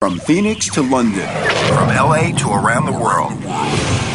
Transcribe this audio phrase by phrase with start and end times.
[0.00, 1.28] From Phoenix to London,
[1.74, 3.34] from LA to around the world.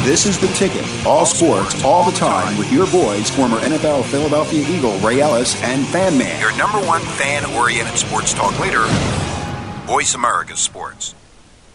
[0.04, 0.84] This is The Ticket.
[1.06, 5.86] All sports, all the time, with your boys, former NFL Philadelphia Eagle Ray Ellis and
[5.86, 6.42] Fan Man.
[6.42, 8.84] Your number one fan oriented sports talk leader,
[9.86, 11.14] Voice America Sports.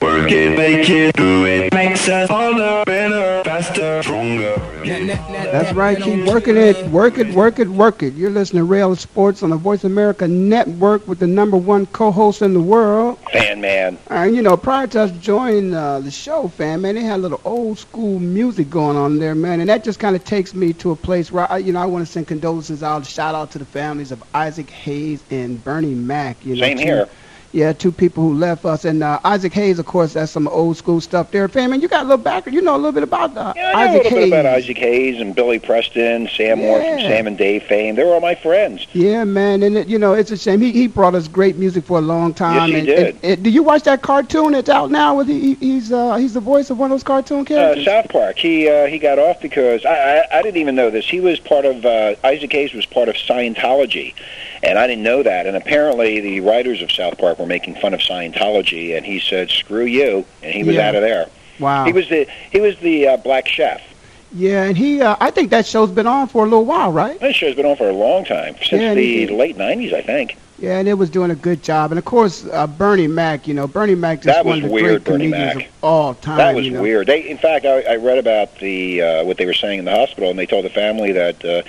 [0.01, 1.74] Work it, make it, do it.
[1.74, 4.56] Makes us harder, better, faster, stronger.
[4.83, 6.01] That's right.
[6.01, 8.15] Keep working it, work it, work it, work it.
[8.15, 11.85] You're listening to Ray Ellis Sports on the Voice America Network with the number one
[11.87, 13.19] co-host in the world.
[13.31, 13.99] Fan man.
[14.09, 17.23] And you know, prior to us joining uh, the show, fan man, they had a
[17.23, 20.73] little old school music going on there, man, and that just kind of takes me
[20.74, 23.51] to a place where I, you know, I want to send condolences out, shout out
[23.51, 26.42] to the families of Isaac Hayes and Bernie Mac.
[26.45, 27.06] You know, Same here.
[27.52, 30.77] Yeah, two people who left us, and uh, Isaac Hayes, of course, that's some old
[30.77, 31.48] school stuff there.
[31.48, 32.54] Fan, man, you got a little background.
[32.54, 34.30] You know a little bit about uh, Yeah, I know Isaac a little Hayes.
[34.30, 37.96] bit about Isaac Hayes and Billy Preston, Sam Moore from Sam and Dave fame.
[37.96, 38.86] They're all my friends.
[38.92, 40.60] Yeah, man, and it, you know it's a shame.
[40.60, 42.70] He he brought us great music for a long time.
[42.70, 43.14] Yes, he and, did.
[43.16, 45.16] And, and, do you watch that cartoon that's out now?
[45.16, 47.84] With he, he's uh, he's the voice of one of those cartoon Uh, characters.
[47.84, 48.38] South Park.
[48.38, 51.05] He uh, he got off because I, I I didn't even know this.
[51.05, 54.14] He was part of uh, Isaac Hayes was part of Scientology,
[54.62, 55.47] and I didn't know that.
[55.47, 59.50] And apparently, the writers of South Park were making fun of Scientology, and he said,
[59.50, 60.89] "Screw you," and he was Yeah.
[60.89, 61.27] out of there.
[61.58, 61.84] wow.
[61.84, 63.81] He was the he was the uh, black chef.
[64.33, 67.19] yeah, and he uh, I think that show's been on for a little while, right?
[67.20, 70.36] That show's been on for a long time since Yeah, the late '90s, I think.
[70.58, 71.91] Yeah, and it was doing a good job.
[71.91, 73.48] And of course, uh, Bernie Mac.
[73.48, 75.66] You know, Bernie Mac just That one was of the weird, great Bernie comedians Mac.
[75.69, 76.36] of all time.
[76.36, 76.83] That was you know?
[76.83, 77.06] weird.
[77.06, 79.91] They, in fact, I, I read about the uh, what they were saying in the
[79.91, 81.62] hospital, and they told the family that uh,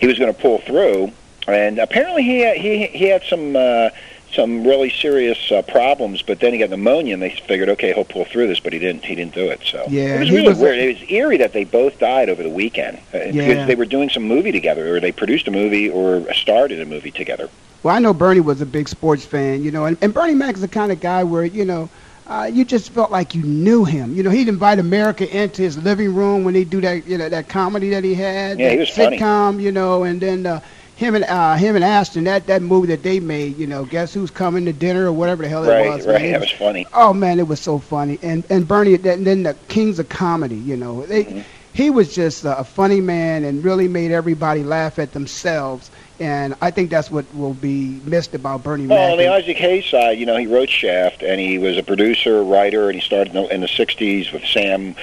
[0.00, 1.12] he was going to pull through,
[1.52, 3.90] and apparently he had, he he had some uh,
[4.34, 8.04] some really serious uh, problems, but then he got pneumonia, and they figured, okay, he'll
[8.04, 9.04] pull through this, but he didn't.
[9.04, 9.60] He didn't do it.
[9.64, 10.78] So Yeah, it was really was a- weird.
[10.78, 13.32] It was eerie that they both died over the weekend uh, Yeah.
[13.32, 16.80] because they were doing some movie together, or they produced a movie, or starred in
[16.80, 17.48] a movie together.
[17.82, 20.56] Well, I know Bernie was a big sports fan, you know, and, and Bernie Mac
[20.56, 21.88] is the kind of guy where, you know,
[22.26, 24.14] uh, you just felt like you knew him.
[24.14, 27.30] You know, he'd invite America into his living room when he do that, you know,
[27.30, 29.16] that comedy that he had, Yeah, he that was funny.
[29.18, 30.60] sitcom, you know, and then uh,
[30.98, 34.12] him and uh, him and Ashton, that that movie that they made, you know, guess
[34.12, 36.04] who's coming to dinner or whatever the hell it was.
[36.06, 36.20] right.
[36.22, 36.34] man.
[36.34, 36.86] It was funny.
[36.92, 38.18] Oh man, it was so funny.
[38.20, 40.56] And and Bernie, and then the Kings of Comedy.
[40.56, 41.40] You know, they, Mm-hmm.
[41.72, 45.88] he was just a funny man and really made everybody laugh at themselves.
[46.20, 49.12] And I think that's what will be missed about Bernie Well, Mac.
[49.12, 52.42] on the Isaac Hayes side, you know, he wrote Shaft, and he was a producer,
[52.42, 54.96] writer, and he started in the, in the '60s with Sam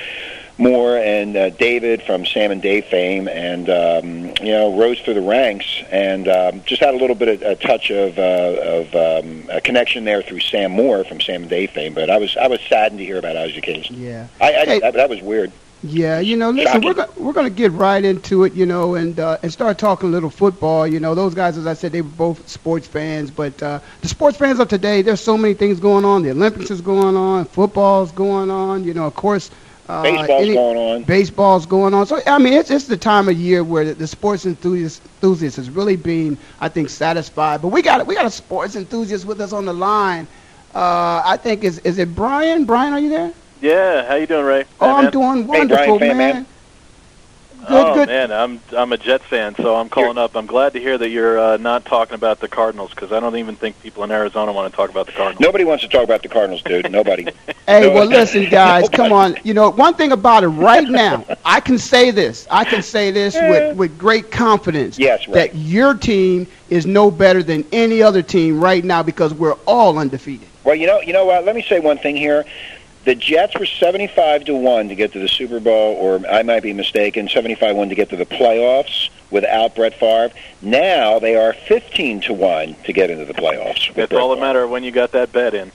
[0.58, 5.16] Moore and uh, David from Sam and Dave fame, and um, you know, rose through
[5.16, 8.96] the ranks, and um, just had a little bit of a touch of, uh, of
[8.96, 11.94] um, a connection there through Sam Moore from Sam and Dave fame.
[11.94, 13.90] But I was I was saddened to hear about Isaac Hayes.
[13.92, 14.28] yeah.
[14.40, 14.80] I, I Hey.
[14.80, 15.52] that, that was weird.
[15.84, 18.96] Yeah, you know, listen, we're go- we're going to get right into it, you know,
[18.96, 20.88] and uh, and start talking a little football.
[20.88, 24.08] You know, those guys, as I said, they were both sports fans, but uh, the
[24.08, 26.24] sports fans of today, there's so many things going on.
[26.24, 28.84] The Olympics is going on, football's going on.
[28.84, 29.52] You know, of course,
[29.88, 31.04] uh, Baseball's any- going on.
[31.04, 32.06] baseball's going on.
[32.08, 35.58] So I mean, it's it's the time of year where the, the sports enthusiast enthusiast
[35.60, 37.62] is really being, I think, satisfied.
[37.62, 40.28] But we got we got a sports enthusiast with us on the line.
[40.74, 42.66] Uh, I think is is it Brian?
[42.66, 43.32] Brian, are you there?
[43.62, 44.66] Yeah, how you doing, Ray?
[44.82, 45.12] Oh, Hey, I'm man.
[45.14, 46.34] doing Brian, wonderful, fan, man.
[46.36, 46.46] man.
[47.68, 48.08] Good, oh good.
[48.08, 50.36] man, I'm I'm a Jets fan, so I'm calling up.
[50.36, 53.36] I'm glad to hear that you're uh, not talking about the Cardinals because I don't
[53.38, 55.40] even think people in Arizona want to talk about the Cardinals.
[55.40, 56.92] Nobody wants to talk about the Cardinals, dude.
[56.92, 57.28] Nobody.
[57.68, 57.96] Hey, No.
[57.96, 59.38] well, listen, guys, come on.
[59.44, 62.46] You know, one thing about it right now, I can say this.
[62.52, 65.00] I can say this with, with great confidence.
[65.00, 65.34] Yes, right.
[65.34, 69.98] That your team is no better than any other team right now because we're all
[69.98, 70.48] undefeated.
[70.64, 71.44] Well, you know, you know what?
[71.44, 72.46] Let me say one thing here.
[73.06, 76.64] The Jets were seventy-five to one to get to the Super Bowl, or I might
[76.64, 80.32] be mistaken, seventy-five one to get to the playoffs without Brett Favre.
[80.64, 83.88] Now they are fifteen to one to get into the playoffs.
[83.90, 84.46] with That's Brett all that Favre.
[84.48, 85.72] matter when you got that bet in.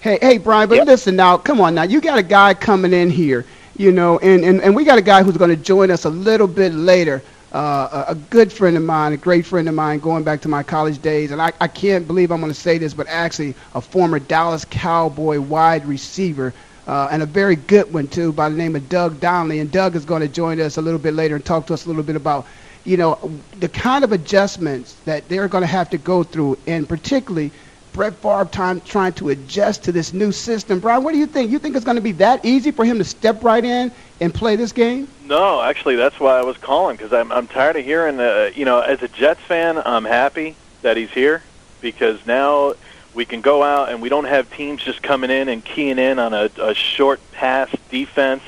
[0.00, 0.86] Hey, hey, Brian, but Yep.
[0.86, 1.36] listen now.
[1.36, 1.82] Come on now.
[1.82, 3.44] You got a guy coming in here,
[3.76, 6.10] you know, and, and, and we got a guy who's going to join us a
[6.10, 7.22] little bit later.
[7.52, 10.48] Uh, a, a good friend of mine, a great friend of mine, going back to
[10.48, 13.54] my college days, and I, I can't believe I'm going to say this, but actually
[13.74, 16.54] a former Dallas Cowboy wide receiver,
[16.90, 19.60] uh, and a very good one too, by the name of Doug Donley.
[19.60, 21.84] And Doug is going to join us a little bit later and talk to us
[21.84, 22.48] a little bit about,
[22.84, 26.88] you know, the kind of adjustments that they're going to have to go through, and
[26.88, 27.52] particularly
[27.92, 30.80] Brett Favre time trying to adjust to this new system.
[30.80, 31.52] Brian, what do you think?
[31.52, 34.34] You think it's going to be that easy for him to step right in and
[34.34, 35.06] play this game?
[35.26, 38.18] No, actually, that's why I was calling because I'm I'm tired of hearing.
[38.18, 41.44] Uh, you know, as a Jets fan, I'm happy that he's here
[41.80, 42.74] because now
[43.14, 46.18] we can go out and we don't have teams just coming in and keying in
[46.18, 48.42] on a, a short pass defense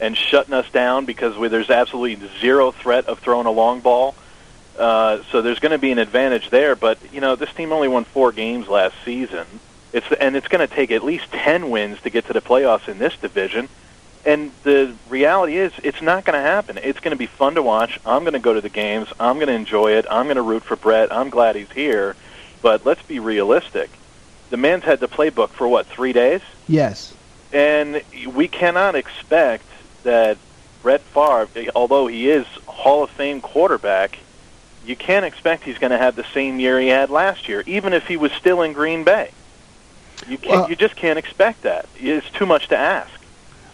[0.00, 4.14] and shutting us down because we, there's absolutely zero threat of throwing a long ball.
[4.78, 6.76] Uh, so there's going to be an advantage there.
[6.76, 9.46] But you know, this team only won four games last season,
[9.92, 12.88] It's and it's going to take at least ten wins to get to the playoffs
[12.88, 13.68] in this division.
[14.24, 16.78] And the reality is, it's not going to happen.
[16.78, 17.98] It's going to be fun to watch.
[18.04, 19.08] I'm going to go to the games.
[19.18, 20.06] I'm going to enjoy it.
[20.10, 21.12] I'm going to root for Brett.
[21.12, 22.14] I'm glad he's here.
[22.62, 23.90] But let's be realistic.
[24.50, 27.12] The man's had the playbook for what three days, Yes.
[27.52, 28.02] and
[28.34, 29.64] we cannot expect
[30.04, 30.38] that
[30.82, 34.18] Brett Favre, although he is Hall of Fame quarterback,
[34.86, 37.92] you can't expect he's going to have the same year he had last year, even
[37.92, 39.30] if he was still in Green Bay.
[40.26, 40.60] You can't.
[40.62, 41.86] Well- you just can't expect that.
[41.98, 43.10] It's too much to ask.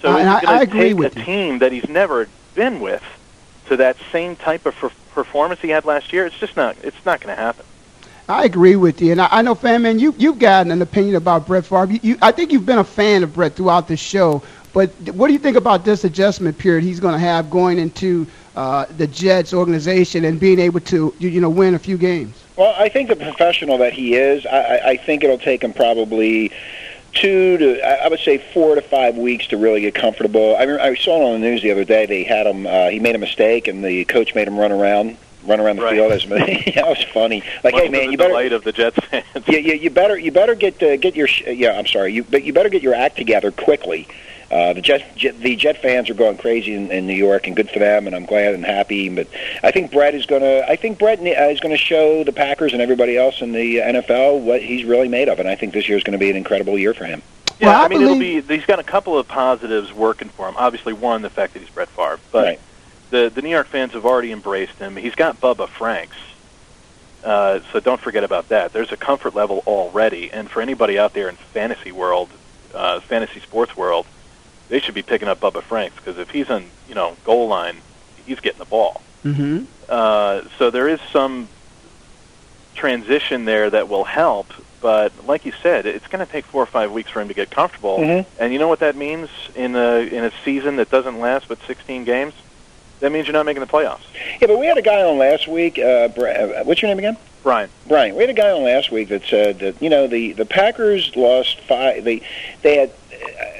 [0.02, 1.25] So and he's I- going I to take with a you.
[1.25, 3.02] team that he's never been with
[3.69, 4.75] to that same type of
[5.14, 6.26] performance he had last year.
[6.26, 6.76] It's just not.
[6.82, 7.64] It's not going to happen.
[8.29, 11.17] I agree with you, and I, I know, fan man, you you've gotten an opinion
[11.17, 11.93] about Brett Favre.
[11.93, 14.43] You, you, I think you've been a fan of Brett throughout the show.
[14.73, 18.26] But what do you think about this adjustment period he's going to have going into
[18.56, 22.35] uh, the Jets organization and being able to you, you know win a few games?
[22.56, 26.50] Well, I think the professional that he is, I, I- think it'll take him probably
[27.12, 30.56] two to, I I would say four to five weeks to really get comfortable.
[30.56, 32.06] I, mean, I saw it on the news the other day.
[32.06, 35.17] They had him, uh, he made a mistake, and the coach made him run around,
[35.46, 35.94] run around the Right.
[35.96, 36.12] field.
[36.12, 36.25] As,
[36.75, 37.43] that was funny.
[37.62, 39.25] Like, Much hey man, the you better, delight of the Jets fans.
[39.46, 42.25] Yeah, you, you better, you better get uh, get your, sh- yeah, I'm sorry, you,
[42.25, 44.08] but you better get your act together quickly.
[44.50, 47.56] Uh, the Jet, Jet, the Jet fans are going crazy in, in New York, and
[47.56, 48.06] good for them.
[48.06, 49.08] And I'm glad and happy.
[49.08, 49.26] But
[49.64, 50.69] I think Brett is going to.
[50.70, 53.79] I think Brett uh, is going to show the Packers and everybody else in the
[53.79, 55.41] NFL what he's really made of.
[55.41, 57.23] And I think this year is going to be an incredible year for him.
[57.58, 58.43] Yeah, Well, I I mean, it'll be.
[58.43, 60.55] He's got a couple of positives working for him.
[60.56, 62.61] Obviously, one, the fact that he's Brett Favre, but Right.
[63.14, 64.96] The the New York fans have already embraced him.
[64.96, 66.16] He's got Bubba Franks,
[67.22, 68.72] uh, so don't forget about that.
[68.72, 72.28] There's a comfort level already, and for anybody out there in fantasy world,
[72.75, 74.06] uh, fantasy sports world,
[74.69, 77.76] they should be picking up Bubba Franks because if he's on you know goal line,
[78.26, 79.00] he's getting the ball.
[79.25, 79.64] Mm-hmm.
[79.88, 81.49] Uh, so there is some
[82.75, 84.49] transition there that will help.
[84.81, 87.34] But like you said, it's going to take four or five weeks for him to
[87.34, 87.99] get comfortable.
[87.99, 88.26] Mhm.
[88.38, 91.58] And you know what that means in a in a season that doesn't last but
[91.67, 92.34] 16 games?
[93.05, 94.01] That means you're not making the playoffs.
[94.41, 95.79] Yeah, but we had a guy on last week.
[95.79, 97.19] Uh, uh, what's your name again?
[97.43, 98.15] Brian, Brian.
[98.15, 101.15] We had a guy on last week that said that you know the the Packers
[101.15, 102.05] lost five.
[102.05, 102.23] They
[102.62, 102.93] they had.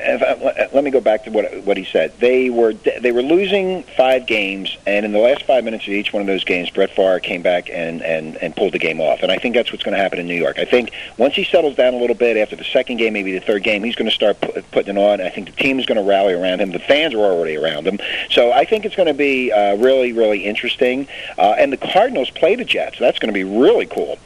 [0.05, 2.13] I, let me go back to what what he said.
[2.19, 6.13] They were they were losing five games, and in the last five minutes of each
[6.13, 9.23] one of those games, Brett Favre came back and and and pulled the game off.
[9.23, 10.59] And I think that's what's going to happen in New York.
[10.59, 13.45] I think once he settles down a little bit after the second game, maybe the
[13.45, 15.21] third game, he's going to start pu- putting it on.
[15.21, 16.73] I think the team is going to rally around him.
[16.73, 17.99] The fans are already around him,
[18.31, 21.09] so I think it's going to be uh, really really interesting.
[21.39, 22.99] Uh, and the Cardinals play the Jets.
[22.99, 24.19] That's going to be really cool.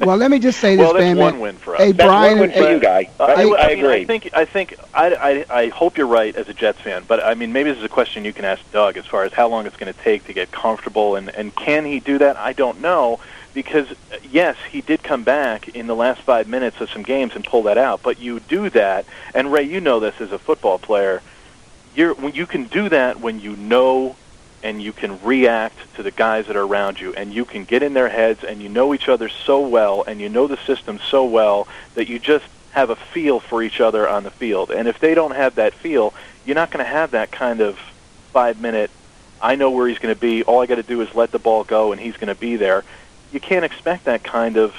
[0.00, 1.80] Well, let me just say this, well, that's fan one win for us.
[1.80, 3.08] Hey, That's Brian, one win for you, guy.
[3.18, 3.94] Uh, I, I, mean, agree.
[3.94, 7.24] I think I think I, I I hope you're right as a Jets fan, but
[7.24, 9.48] I mean maybe this is a question you can ask Doug as far as how
[9.48, 12.36] long it's going to take to get comfortable and and can he do that?
[12.36, 13.20] I don't know
[13.54, 13.86] because
[14.28, 17.62] yes, he did come back in the last 5 minutes of some games and pull
[17.62, 21.22] that out, but you do that and Ray you know this as a football player,
[21.94, 24.16] you're when you can do that when you know
[24.64, 27.82] and you can react to the guys that are around you and you can get
[27.82, 30.98] in their heads and you know each other so well and you know the system
[31.10, 34.70] so well that you just have a feel for each other on the field.
[34.70, 36.12] And if they don't have that feel,
[36.44, 37.78] you're not going to have that kind of
[38.32, 38.90] 5 minute
[39.44, 40.42] I know where he's going to be.
[40.42, 42.56] All I got to do is let the ball go and he's going to be
[42.56, 42.82] there.
[43.30, 44.74] You can't expect that kind of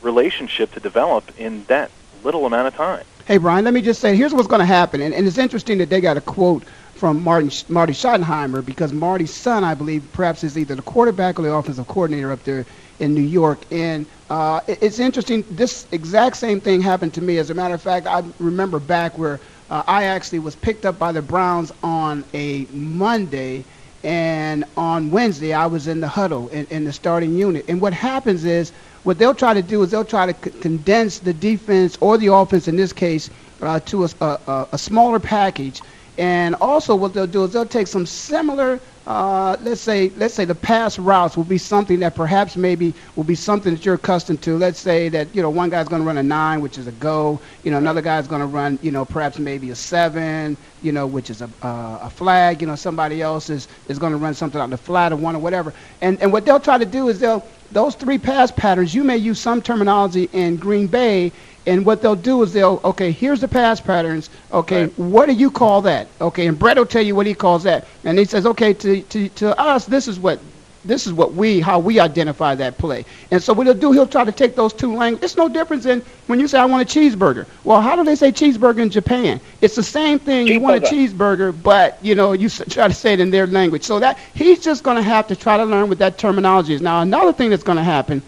[0.00, 1.90] relationship to develop in that
[2.24, 3.04] little amount of time.
[3.26, 5.02] Hey, Brian, let me just say, here's what's going to happen.
[5.02, 6.62] And, and it's interesting that they got a quote
[6.98, 11.42] from Martin, Marty Schottenheimer because Marty's son, I believe, perhaps is either the quarterback or
[11.42, 12.66] the offensive coordinator up there
[12.98, 13.60] in New York.
[13.70, 15.44] And uh, it- it's interesting.
[15.50, 17.38] This exact same thing happened to me.
[17.38, 19.40] As a matter of fact, I remember back where
[19.70, 23.64] uh, I actually was picked up by the Browns on a Monday.
[24.04, 27.64] And on Wednesday, I was in the huddle in, in the starting unit.
[27.68, 28.72] And what happens is,
[29.04, 32.26] what they'll try to do is they'll try to c- condense the defense or the
[32.32, 33.30] offense in this case
[33.62, 35.80] uh, to a, a, a smaller package.
[36.18, 40.44] And also, what they'll do is they'll take some similar, uh, let's say, let's say
[40.44, 44.42] the pass routes will be something that perhaps maybe will be something that you're accustomed
[44.42, 44.58] to.
[44.58, 46.92] Let's say that you know one guy's going to run a nine, which is a
[46.92, 47.40] go.
[47.62, 51.06] You know, another guy's going to run, you know, perhaps maybe a seven, you know,
[51.06, 52.60] which is a uh, a flag.
[52.60, 55.36] You know, somebody else is is going to run something out the flat or one
[55.36, 55.72] or whatever.
[56.00, 58.92] And and what they'll try to do is they'll those three pass patterns.
[58.94, 61.30] You may use some terminology in Green Bay.
[61.66, 63.10] And what they'll do is they'll okay.
[63.10, 64.30] Here's the pass patterns.
[64.52, 64.98] Okay, Right.
[64.98, 66.08] what do you call that?
[66.20, 69.02] Okay, and Brett will tell you what he calls that, and he says, okay, to
[69.02, 70.40] to to us, this is what
[70.84, 73.04] this is what we how we identify that play.
[73.30, 75.32] And so what he'll do, he'll try to take those two languages.
[75.32, 77.46] It's no difference in when you say I want a cheeseburger.
[77.64, 79.40] Well, how do they say cheeseburger in Japan?
[79.60, 80.46] It's the same thing.
[80.46, 83.82] You want a cheeseburger, but you know you try to say it in their language.
[83.82, 86.80] So that he's just going to have to try to learn what that terminology is.
[86.80, 88.22] Now another thing that's going to happen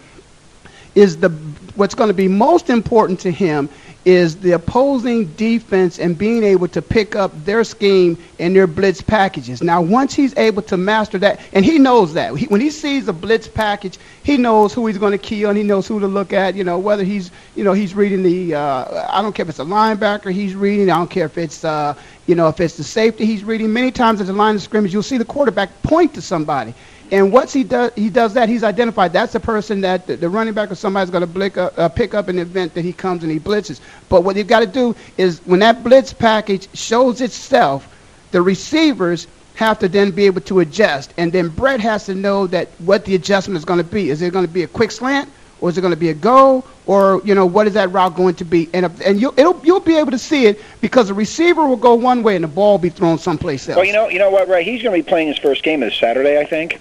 [0.95, 1.29] is the
[1.75, 3.69] what's going to be most important to him
[4.03, 8.99] is the opposing defense and being able to pick up their scheme and their blitz
[8.99, 9.61] packages.
[9.61, 13.07] Now, once he's able to master that, and he knows that he, when he sees
[13.07, 15.55] a blitz package, he knows who he's going to key on.
[15.55, 16.55] He knows who to look at.
[16.55, 19.59] You know, whether he's you know he's reading the uh, I don't care if it's
[19.59, 20.89] a linebacker he's reading.
[20.89, 21.93] I don't care if it's uh,
[22.25, 23.71] you know if it's the safety he's reading.
[23.71, 26.73] Many times at the line of scrimmage, you'll see the quarterback point to somebody.
[27.11, 28.47] And once he does, he does that.
[28.47, 31.89] He's identified that's the person that the, the running back or somebody's going to uh,
[31.89, 33.81] pick up in the event that he comes and he blitzes.
[34.07, 37.87] But what you've got to do is when that blitz package shows itself,
[38.31, 42.47] the receivers have to then be able to adjust, and then Brett has to know
[42.47, 44.09] that what the adjustment is going to be.
[44.09, 46.13] Is it going to be a quick slant, or is it going to be a
[46.13, 48.69] go, or you know what is that route going to be?
[48.73, 51.75] And if, and you it'll you'll be able to see it because the receiver will
[51.75, 53.75] go one way and the ball will be thrown someplace else.
[53.75, 54.63] Well, you know, you know what, Ray?
[54.63, 56.79] He's going to be playing his first game this Saturday, I think.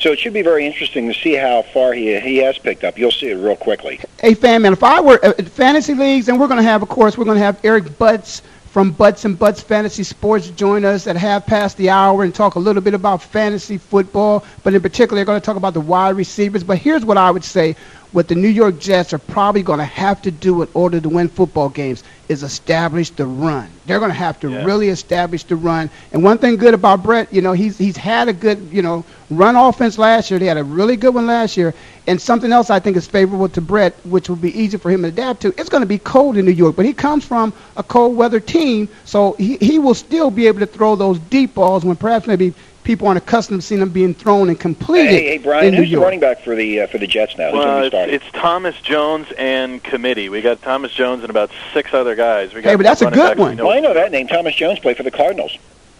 [0.00, 2.98] So it should be very interesting to see how far he he has picked up.
[2.98, 4.00] You'll see it real quickly.
[4.20, 6.88] Hey, fan man, if I were uh, fantasy leagues, and we're going to have, of
[6.88, 8.40] course, we're going to have Eric Butts
[8.70, 12.54] from Butts and Butts Fantasy Sports join us at half past the hour and talk
[12.54, 14.44] a little bit about fantasy football.
[14.62, 16.64] But in particular, they're going to talk about the wide receivers.
[16.64, 17.76] But here's what I would say:
[18.12, 21.08] what the New York Jets are probably going to have to do in order to
[21.08, 23.68] win football games is establish the run.
[23.86, 24.64] They're going to have to Yeah.
[24.64, 25.90] really establish the run.
[26.12, 29.04] And one thing good about Brett, you know, he's he's had a good, you know,
[29.30, 30.38] run offense last year.
[30.38, 31.74] They had a really good one last year.
[32.06, 35.02] And something else I think is favorable to Brett, which will be easy for him
[35.02, 35.48] to adapt to.
[35.58, 38.40] It's going to be cold in New York, but he comes from a cold weather
[38.40, 42.26] team, so he, he will still be able to throw those deep balls when perhaps
[42.26, 45.74] maybe people aren't accustomed to seeing them being thrown and completed Hey, hey, Brian, in
[45.74, 47.52] New who's the running back for the uh, for the Jets now?
[47.52, 50.28] Well, it's, it's Thomas Jones and committee.
[50.28, 52.54] We got Thomas Jones and about six other guys.
[52.54, 53.56] We got Hey, but that's a good one.
[53.56, 54.28] well, I know that name.
[54.28, 55.56] Thomas Jones played for the Cardinals.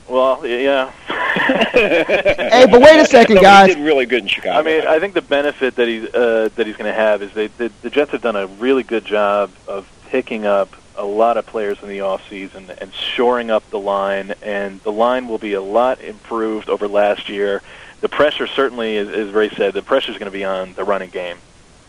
[0.08, 0.92] Well, yeah.
[1.30, 3.68] Hey, but wait a second, No, guys.
[3.68, 4.58] He did really good in Chicago.
[4.58, 7.32] I mean, I think the benefit that he uh, that he's going to have is
[7.32, 11.36] they, the, the Jets have done a really good job of picking up a lot
[11.36, 15.38] of players in the off season and shoring up the line, and the line will
[15.38, 17.62] be a lot improved over last year.
[18.02, 20.84] The pressure certainly, as, as Ray said, the pressure is going to be on the
[20.84, 21.38] running game.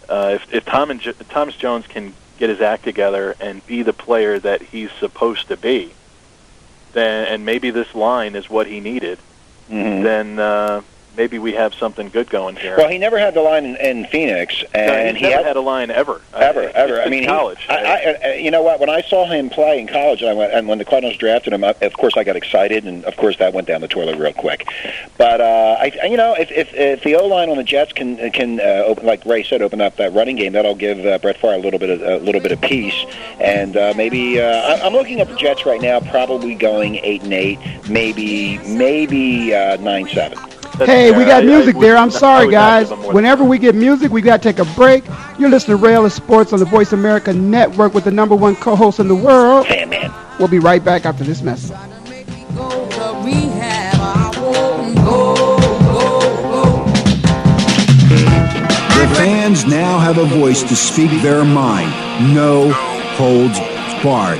[0.10, 3.84] Uh, if if Tom and J- Thomas Jones can get his act together and be
[3.84, 5.92] the player that he's supposed to be,
[6.94, 9.20] then and maybe this line is what he needed,
[9.70, 10.04] Mhm.
[10.04, 10.82] then uh,
[11.18, 12.76] maybe we have something good going here.
[12.78, 15.46] Well, he never had the line in, in Phoenix, No, and he's he never had,
[15.48, 16.22] had a line ever.
[16.34, 17.02] ever, Uh, ever.
[17.02, 17.66] I mean, he- college.
[17.70, 18.80] I, I, uh, you know what?
[18.80, 21.54] When I saw him play in college, and, I went, and when the Cardinals drafted
[21.54, 24.18] him, I, of course I got excited, and of course that went down the toilet
[24.18, 24.68] real quick.
[25.18, 28.32] But uh, I, you know, if if, if the O line on the Jets can
[28.32, 31.38] can uh, open, like Ray said, open up that running game, that'll give uh, Brett
[31.38, 33.06] Favre a little bit of a little bit of peace,
[33.40, 37.24] and uh, maybe uh, I, I'm looking at the Jets right now, probably going eight
[37.24, 40.38] and eight, maybe maybe uh, nine seven.
[40.86, 41.26] That's Hey, we fair.
[41.26, 41.96] got I- I music there.
[41.98, 42.90] I'm sorry, guys.
[42.90, 45.04] give him more Whenever we get music, we got to take a break.
[45.38, 48.56] You're listening to Ray Ellis Sports on the Voice America Network with the number one
[48.56, 49.68] co-host in the world.
[49.68, 50.12] Fan man.
[50.40, 51.72] We'll be right back after this message.
[51.76, 51.88] I.
[59.00, 61.90] The fans now have a voice to speak their mind.
[62.34, 62.72] No
[63.18, 63.60] holds
[64.04, 64.40] barred.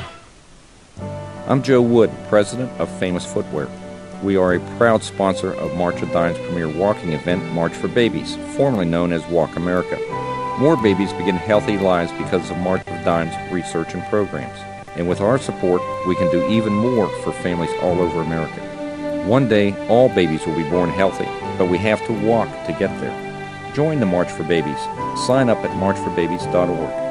[1.51, 3.67] I'm Joe Wood, president of Famous Footwear.
[4.23, 8.37] We are a proud sponsor of March of Dimes' premier walking event, March for Babies,
[8.55, 9.97] formerly known as Walk America.
[10.61, 14.57] More babies begin healthy lives because of March of Dimes research and programs.
[14.95, 19.25] And with our support, we can do even more for families all over America.
[19.27, 21.27] One day, all babies will be born healthy,
[21.57, 23.73] but we have to walk to get there.
[23.73, 24.79] Join the March for Babies.
[25.27, 27.10] Sign up at marchforbabies.org.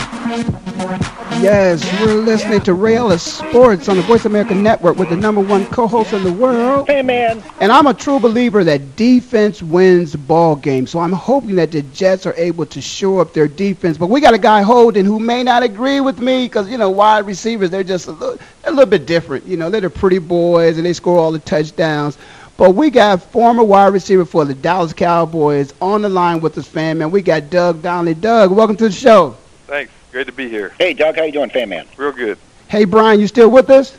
[1.41, 5.41] Yes, we're listening to Ray Ellis Sports on the Voice America Network with the number
[5.41, 6.87] one co-host in the world.
[6.87, 7.41] Hey, man.
[7.59, 10.91] And I'm a true believer that defense wins ball games.
[10.91, 13.97] So I'm hoping that the Jets are able to shore up their defense.
[13.97, 16.91] But we got a guy holding who may not agree with me because you know
[16.91, 19.43] wide receivers they're just a little, a little bit different.
[19.47, 22.19] You know they're the pretty boys and they score all the touchdowns.
[22.55, 26.67] But we got former wide receiver for the Dallas Cowboys on the line with us,
[26.67, 28.13] fam, and We got Doug Donley.
[28.13, 29.35] Doug, welcome to the show.
[29.65, 29.91] Thanks.
[30.11, 30.73] Great to be here.
[30.77, 31.87] Hey, Doug, how you doing, fan man?
[31.95, 32.37] Real good.
[32.67, 33.97] Hey, Brian, you still with us?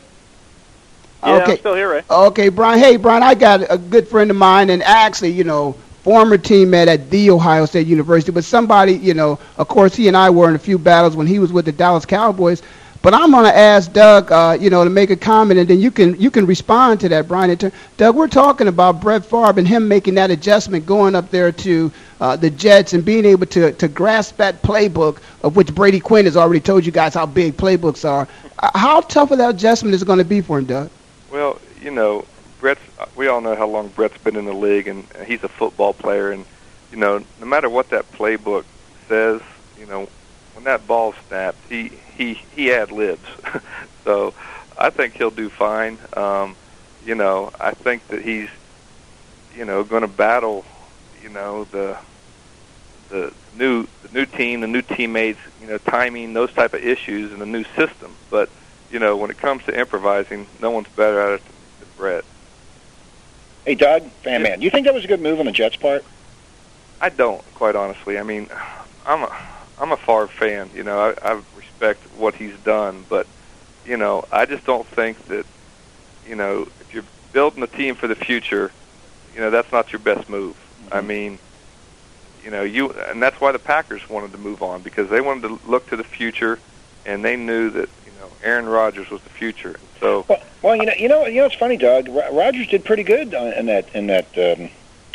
[1.23, 2.03] Yeah, I'm still here, Ray.
[2.09, 2.77] Okay, Brian.
[2.79, 6.87] Hey, Brian, I got a good friend of mine, and actually, you know, former teammate
[6.87, 10.49] at the Ohio State University, but somebody, you know, of course, he and I were
[10.49, 12.61] in a few battles when he was with the Dallas Cowboys.
[13.03, 15.81] But I'm going to ask Doug, uh, you know, to make a comment, and then
[15.81, 17.55] you can you can respond to that, Brian.
[17.97, 21.91] Doug, we're talking about Brett Favre and him making that adjustment, going up there to
[22.21, 26.23] uh, the Jets and being able to to grasp that playbook of which Brady Quinn
[26.23, 28.25] has already told you guys how big playbooks are.
[28.59, 30.89] Uh, how tough of that adjustment is going to be for him, Doug?
[31.29, 32.23] Well, you know,
[32.61, 32.79] Brett's.
[33.17, 36.31] We all know how long Brett's been in the league, and he's a football player,
[36.31, 36.45] and
[36.89, 38.63] you know, no matter what that playbook
[39.09, 39.41] says,
[39.77, 40.07] you know,
[40.53, 43.27] when that ball snaps, he he he ad libs.
[44.03, 44.33] so
[44.77, 45.97] I think he'll do fine.
[46.15, 46.55] Um,
[47.05, 48.49] you know, I think that he's
[49.55, 50.65] you know going to battle.
[51.21, 51.97] You know the
[53.09, 55.39] the new the new team, the new teammates.
[55.61, 58.15] You know, timing those type of issues in the new system.
[58.29, 58.49] But
[58.91, 61.41] you know, when it comes to improvising, no one's better at it
[61.79, 62.25] than Brett.
[63.65, 65.77] Hey, Doug, fan man, Do you think that was a good move on the Jets'
[65.77, 66.03] part?
[66.99, 68.17] I don't, quite honestly.
[68.17, 68.49] I mean,
[69.05, 69.31] I'm a
[69.79, 70.69] I'm a Favre fan.
[70.75, 71.41] You know, I, I
[71.83, 73.27] respect what he's done, but
[73.85, 75.45] you know, I just don't think that
[76.27, 78.71] you know if you're building a team for the future,
[79.33, 80.55] you know, that's not your best move.
[80.55, 80.93] Mm-hmm.
[80.93, 81.39] I mean,
[82.43, 85.47] you know, you and that's why the Packers wanted to move on because they wanted
[85.47, 86.59] to look to the future,
[87.05, 89.77] and they knew that you know Aaron Rodgers was the future.
[89.99, 92.07] So, well, well you know, you know, you know, it's funny, Doug.
[92.07, 94.27] Rodgers did pretty good in that in that.
[94.37, 94.69] Um,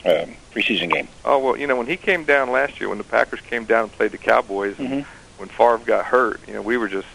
[0.06, 1.08] um, preseason game.
[1.24, 3.82] Oh well, you know when he came down last year, when the Packers came down
[3.82, 5.00] and played the Cowboys, mm-hmm.
[5.38, 7.08] When Favre got hurt, you know we were just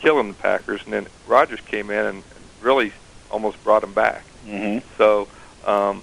[0.00, 2.22] killing the Packers, and then Rodgers came in and
[2.60, 2.92] really
[3.30, 4.24] almost brought them back.
[4.46, 4.86] Mm-hmm.
[4.98, 5.28] So,
[5.64, 6.02] um,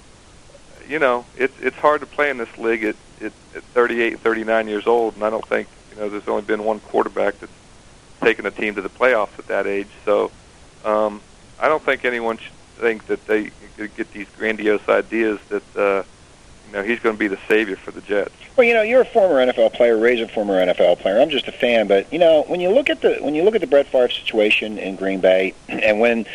[0.88, 4.68] you know, it's it's hard to play in this league at, at at 38, 39
[4.68, 7.52] years old, and I don't think you know there's only been one quarterback that's
[8.20, 9.88] taken a team to the playoffs at that age.
[10.04, 10.30] So,
[10.84, 11.20] um,
[11.58, 16.02] I don't think anyone should think that they get these grandiose ideas that uh,
[16.70, 18.32] you know he's going to be the savior for the Jets.
[18.56, 21.20] Well, you know, you're a former NFL player, Ray's a former NFL player.
[21.20, 23.56] I'm just a fan, but you know, when you look at the when you look
[23.56, 26.26] at the Brett Favre situation in Green Bay, and when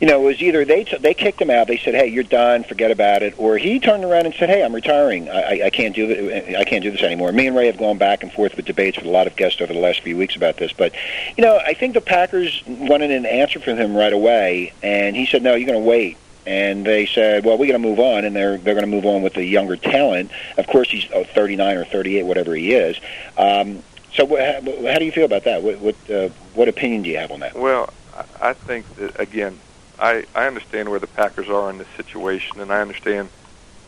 [0.00, 2.24] you know it was either they t- they kicked him out, they said, "Hey, you're
[2.24, 5.28] done, forget about it," or he turned around and said, "Hey, I'm retiring.
[5.30, 6.56] I, I, I can't do this.
[6.56, 8.96] I can't do this anymore." Me and Ray have gone back and forth with debates
[8.96, 10.92] with a lot of guests over the last few weeks about this, but
[11.36, 15.26] you know, I think the Packers wanted an answer from him right away, and he
[15.26, 18.24] said, "No, you're going to wait." And they said, "Well, we're going to move on,"
[18.24, 20.30] and they're they're going to move on with the younger talent.
[20.58, 22.96] Of course, he's oh, 39 or 38, whatever he is.
[23.38, 23.82] Um,
[24.14, 24.60] so, what, how,
[24.92, 25.62] how do you feel about that?
[25.62, 27.54] What what, uh, what opinion do you have on that?
[27.54, 27.92] Well,
[28.40, 29.58] I think that again,
[29.98, 33.28] I I understand where the Packers are in this situation, and I understand,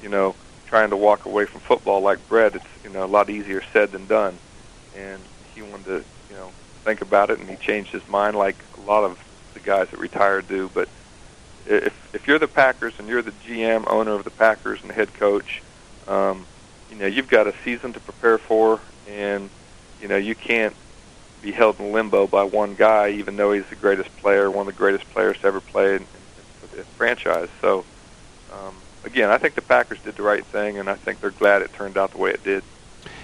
[0.02, 0.34] you know,
[0.66, 2.54] trying to walk away from football like Brett.
[2.54, 4.38] It's you know a lot easier said than done,
[4.96, 5.20] and
[5.54, 6.50] he wanted to you know
[6.84, 9.18] think about it, and he changed his mind like a lot of
[9.54, 10.88] the guys that retired do, but
[11.66, 14.94] if if you're the Packers and you're the GM owner of the Packers and the
[14.94, 15.62] head coach,
[16.08, 16.46] um,
[16.90, 19.50] you know you've got a season to prepare for, and
[20.00, 20.74] you know you can't
[21.42, 24.74] be held in limbo by one guy, even though he's the greatest player, one of
[24.74, 27.48] the greatest players to ever play in, in the franchise.
[27.60, 27.84] So,
[28.52, 28.74] um,
[29.04, 31.72] again, I think the Packers did the right thing, and I think they're glad it
[31.74, 32.64] turned out the way it did.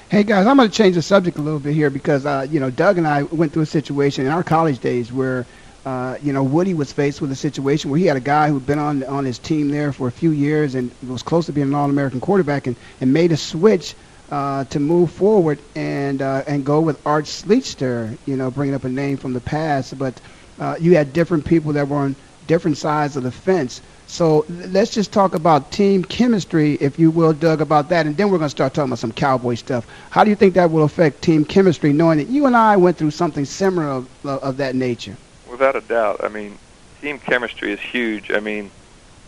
[0.09, 2.61] Hey guys, I'm going to change the subject a little bit here because uh, you
[2.61, 5.47] know Doug and I went through a situation in our college days where
[5.85, 8.67] uh, you know, Woody was faced with a situation where he had a guy who'd
[8.67, 11.69] been on on his team there for a few years and was close to being
[11.69, 13.95] an All-American quarterback, and, and made a switch
[14.31, 18.17] uh, to move forward and uh, and go with Art Schlichter.
[18.27, 20.21] You know, bringing up a name from the past, but
[20.61, 22.15] uh, you had different people that were on
[22.47, 23.81] different sides of the fence.
[24.07, 28.31] So let's just talk about team chemistry, if you will, Doug, about that, and then
[28.31, 29.87] we're going to start talking about some Cowboy stuff.
[30.11, 32.99] How do you think that will affect team chemistry, knowing that you and I went
[32.99, 35.17] through something similar of, of that nature?
[35.63, 36.25] Without a doubt.
[36.25, 36.59] I mean,
[37.01, 38.33] team chemistry is huge.
[38.33, 38.69] I mean,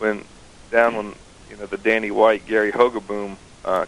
[0.01, 0.25] when
[0.73, 1.15] down when
[1.49, 3.87] you know the Danny White, Gary Hogeboom uh,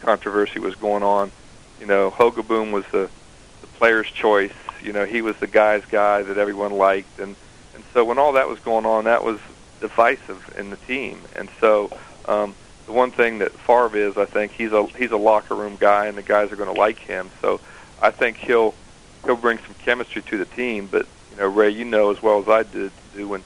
[0.00, 1.30] controversy was going on,
[1.78, 3.10] you know, Hogeboom was the
[3.60, 4.54] the player's choice.
[4.82, 7.36] You know, he was the guy's guy that everyone liked, and
[7.74, 9.38] and so when all that was going on, that was
[9.78, 11.20] divisive in the team.
[11.36, 11.90] And so
[12.24, 12.54] um,
[12.86, 16.06] the one thing that Favre is, I think he's a he's a locker room guy,
[16.06, 17.28] and the guys are going to like him.
[17.42, 17.60] So
[18.00, 18.74] I think he'll
[19.26, 20.88] he'll bring some chemistry to the team.
[20.90, 21.06] But
[21.38, 23.44] you know, Ray, you know as well as I did do when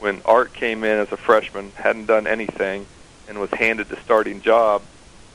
[0.00, 2.86] when Art came in as a freshman, hadn't done anything,
[3.28, 4.82] and was handed the starting job.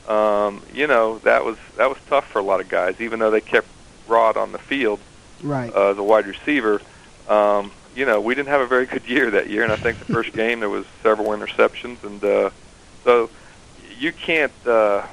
[0.08, 3.30] Um, you know that was that was tough for a lot of guys, even though
[3.30, 3.68] they kept
[4.08, 4.98] Rod on the field
[5.42, 5.72] right.
[5.72, 6.82] uh, as a wide receiver.
[7.28, 9.98] Um, you know, we didn't have a very good year that year, and I think
[10.00, 12.50] the first game there was several interceptions, and uh,
[13.04, 13.30] so
[13.98, 15.06] you can't uh,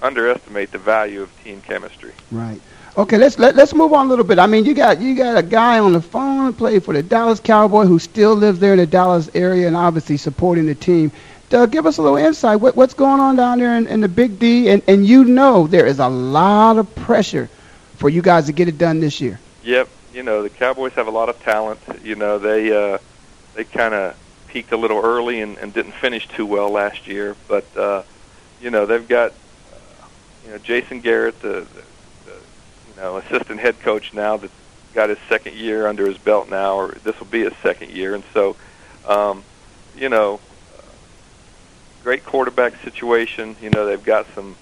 [0.00, 2.12] underestimate the value of team chemistry.
[2.30, 2.60] Right.
[2.96, 4.38] Okay, let's let, let's move on a little bit.
[4.38, 7.38] I mean, you got you got a guy on the phone playing for the Dallas
[7.38, 11.12] Cowboy who still lives there in the Dallas area and obviously supporting the team.
[11.50, 12.60] Doug, give us a little insight.
[12.60, 14.70] What, what's going on down there in, in the Big D?
[14.70, 17.48] And and you know there is a lot of pressure
[17.94, 19.38] for you guys to get it done this year.
[19.62, 21.78] Yep, you know the Cowboys have a lot of talent.
[22.02, 22.98] You know they uh,
[23.54, 24.16] they kind of
[24.48, 28.02] peaked a little early and, and didn't finish too well last year, but uh,
[28.60, 30.06] you know they've got uh,
[30.44, 31.82] you know Jason Garrett, the, the,
[33.00, 34.50] know assistant head coach now that
[34.94, 38.14] got his second year under his belt now, or this will be his second year,
[38.14, 38.56] and so
[39.06, 39.42] um,
[39.96, 40.40] you know
[42.02, 43.56] great quarterback situation.
[43.60, 44.56] You know they've got some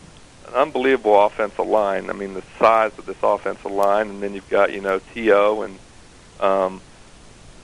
[0.48, 2.10] an unbelievable offensive line.
[2.10, 5.62] I mean, the size of this offensive line, and then you've got you know T.O.
[5.62, 5.78] and
[6.40, 6.80] um,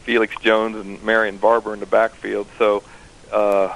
[0.04, 2.46] Felix Jones and Marion Barber in the backfield.
[2.58, 2.82] So,
[3.32, 3.74] uh,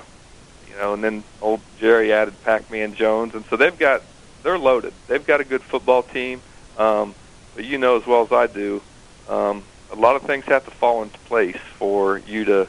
[0.69, 4.03] you know, and then old Jerry added Pac-Man Jones, and so they've got
[4.43, 4.93] they're loaded.
[5.09, 6.43] They've got a good football team,
[6.79, 7.15] um,
[7.55, 8.81] but you know as well as I do,
[9.29, 12.69] um, a lot of things have to fall into place for you to,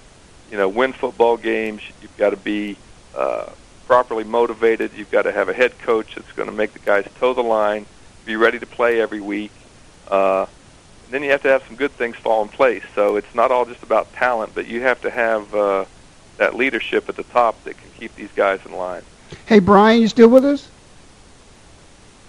[0.52, 1.82] you know, win football games.
[2.02, 2.78] You've got to be
[3.13, 3.52] uh,
[3.86, 4.91] properly motivated.
[4.95, 7.41] You've got to have a head coach that's going to make the guys toe the
[7.41, 7.86] line,
[8.26, 9.52] be ready to play every week.
[10.08, 10.45] Uh,
[11.06, 12.84] and then you have to have some good things fall in place.
[12.95, 15.86] So it's not all just about talent, but you have to have uh,
[16.38, 19.04] that leadership at the top that can keep these guys in line.
[19.45, 20.69] Hey, Brian, you still with us?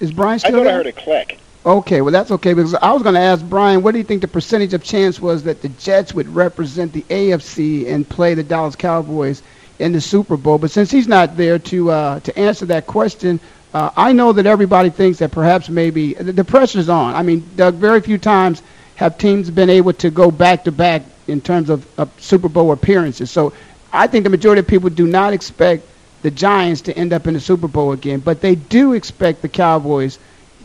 [0.00, 1.38] Is Brian I still thought I heard a click.
[1.64, 4.22] Okay, well that's okay because I was going to ask Brian, what do you think
[4.22, 8.42] the percentage of chance was that the Jets would represent the AFC and play the
[8.42, 9.42] Dallas Cowboys
[9.78, 10.56] in the Super Bowl?
[10.56, 13.38] But since he's not there to uh, to answer that question,
[13.74, 17.14] uh, I know that everybody thinks that perhaps maybe the, pressure's on.
[17.14, 18.62] I mean, Doug, very few times
[18.96, 22.72] have teams been able to go back to back in terms of, of Super Bowl
[22.72, 23.30] appearances.
[23.30, 23.52] So
[23.92, 25.86] I think the majority of people do not expect
[26.22, 29.48] the Giants to end up in the Super Bowl again, but they do expect the
[29.48, 30.18] Cowboys.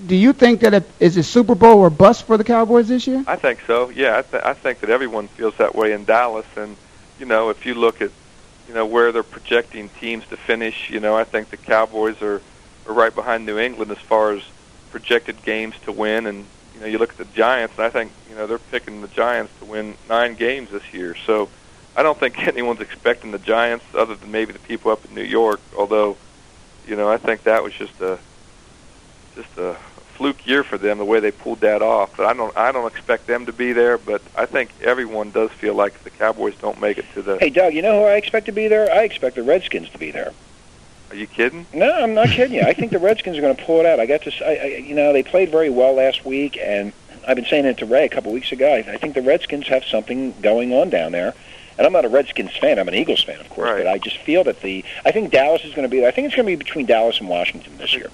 [0.07, 3.07] Do you think that it, is it Super Bowl or bust for the Cowboys this
[3.07, 3.23] year?
[3.27, 3.89] I think so.
[3.89, 6.45] Yeah, I, th- I think that everyone feels that way in Dallas.
[6.57, 6.75] And
[7.19, 8.11] you know, if you look at
[8.67, 12.41] you know where they're projecting teams to finish, you know, I think the Cowboys are
[12.87, 14.43] are right behind New England as far as
[14.91, 16.27] projected games to win.
[16.27, 19.01] And you know, you look at the Giants, and I think you know they're picking
[19.01, 21.15] the Giants to win nine games this year.
[21.25, 21.49] So
[21.95, 25.23] I don't think anyone's expecting the Giants, other than maybe the people up in New
[25.23, 25.61] York.
[25.77, 26.17] Although,
[26.85, 28.19] you know, I think that was just a
[29.35, 29.75] just a
[30.15, 32.15] fluke year for them the way they pulled that off.
[32.15, 33.97] But I don't I don't expect them to be there.
[33.97, 37.37] But I think everyone does feel like if the Cowboys don't make it to the.
[37.37, 38.91] Hey, Doug, you know who I expect to be there?
[38.91, 40.33] I expect the Redskins to be there.
[41.11, 41.65] Are you kidding?
[41.73, 42.63] No, I'm not kidding you.
[42.63, 43.99] I think the Redskins are going to pull it out.
[43.99, 46.93] I got to, I, I, you know, they played very well last week, and
[47.27, 48.73] I've been saying it to Ray a couple weeks ago.
[48.73, 51.35] I, I think the Redskins have something going on down there.
[51.77, 52.79] And I'm not a Redskins fan.
[52.79, 53.69] I'm an Eagles fan, of course.
[53.69, 53.83] Right.
[53.83, 55.99] But I just feel that the, I think Dallas is going to be.
[55.99, 56.07] there.
[56.07, 58.09] I think it's going to be between Dallas and Washington this year.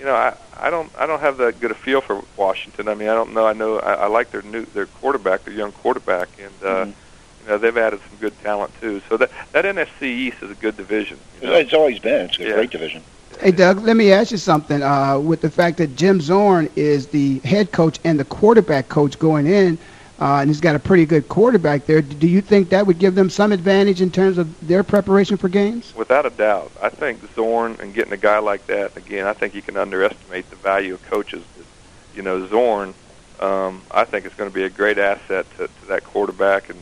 [0.00, 2.88] You know, I I don't I don't have that good a feel for Washington.
[2.88, 3.46] I mean, I don't know.
[3.46, 6.94] I know I, I like their new their quarterback, their young quarterback, and uh, Mhm.
[7.42, 9.02] you know they've added some good talent too.
[9.10, 11.18] So that that NFC East is a good division.
[11.42, 11.54] You know?
[11.54, 12.26] It's always been.
[12.26, 12.54] It's a Yeah.
[12.54, 13.02] great division.
[13.40, 14.82] Hey, Doug, let me ask you something.
[14.82, 19.18] Uh, with the fact that Jim Zorn is the head coach and the quarterback coach
[19.18, 19.78] going in,
[20.20, 23.14] uh, and he's got a pretty good quarterback there, do you think that would give
[23.14, 25.94] them some advantage in terms of their preparation for games?
[25.96, 29.26] Without a doubt, I think Zorn and getting a guy like that again.
[29.26, 31.42] I think you can underestimate the value of coaches.
[32.14, 32.94] You know, Zorn.
[33.38, 36.78] Um, I think it's going to be a great asset to, to that quarterback and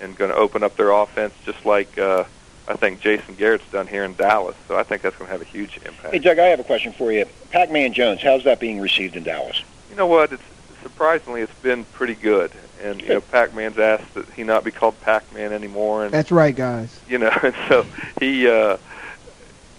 [0.00, 2.24] and going to open up their offense just like uh,
[2.66, 4.56] I think Jason Garrett's done here in Dallas.
[4.68, 6.14] So I think that's going to have a huge impact.
[6.14, 7.26] Hey, Doug, I have a question for you.
[7.50, 9.62] Pac-Man Jones, how's that being received in Dallas?
[9.90, 10.32] You know what?
[10.32, 10.42] It's
[10.82, 15.00] surprisingly it's been pretty good, and you know, Pac-Man's asked that he not be called
[15.00, 16.98] Pac-Man anymore, and That's right, guys.
[17.08, 17.84] you know, and so
[18.20, 18.76] he, uh,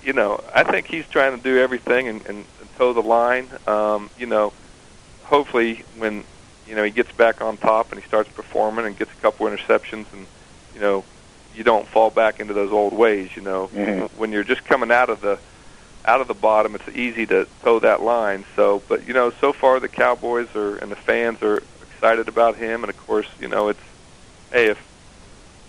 [0.04, 3.50] you know, I think he's trying to do everything and, and, and toe the line.
[3.68, 4.54] Um, you know,
[5.24, 6.24] hopefully when
[6.68, 9.46] you know he gets back on top and he starts performing and gets a couple
[9.48, 10.28] interceptions, and
[10.74, 11.04] you know,
[11.56, 13.30] you don't fall back into those old ways.
[13.36, 14.10] You know, Mhm.
[14.18, 15.40] when you're just coming out of the
[16.06, 18.44] out of the bottom, it's easy to toe that line.
[18.56, 21.62] So, but you know, so far the Cowboys are and the fans are
[22.02, 23.80] excited about him, and of course, you know, it's
[24.52, 24.80] hey if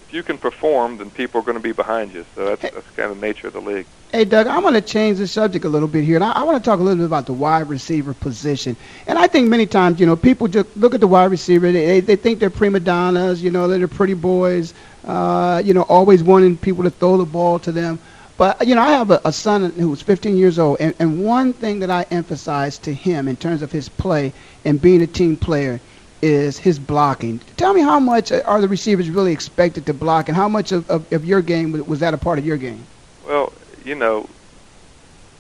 [0.09, 2.25] if you can perform, then people are going to be behind you.
[2.35, 3.85] So that's that's kind of the nature of the league.
[4.13, 6.43] Hey, Doug, I want to change the subject a little bit here, and I, I
[6.45, 8.77] want to talk a little bit about the wide receiver position.
[9.07, 12.01] And I think many times, you know, people just look at the wide receiver, they,
[12.01, 14.73] they think they're prima donnas, you know, they're the pretty boys,
[15.05, 17.99] uh, you know, always wanting people to throw the ball to them.
[18.39, 21.53] But, you know, I have a, a son who's 15 years old, and, and one
[21.53, 24.33] thing that I emphasize to him in terms of his play
[24.65, 25.81] and being a team player
[26.23, 27.41] is his blocking.
[27.57, 30.89] Tell me how much are the receivers really expected to block, and how much of,
[30.89, 32.85] of, of your game was- that a part of your game?
[33.27, 33.53] Well,
[33.85, 34.29] you know,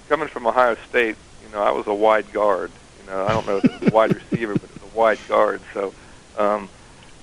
[0.08, 2.70] coming from Ohio State, you know, I was a wide guard.
[3.00, 4.96] You know, I don't know if it was a wide receiver, but it was a
[4.96, 5.60] wide guard.
[5.72, 5.94] So,
[6.36, 6.68] um,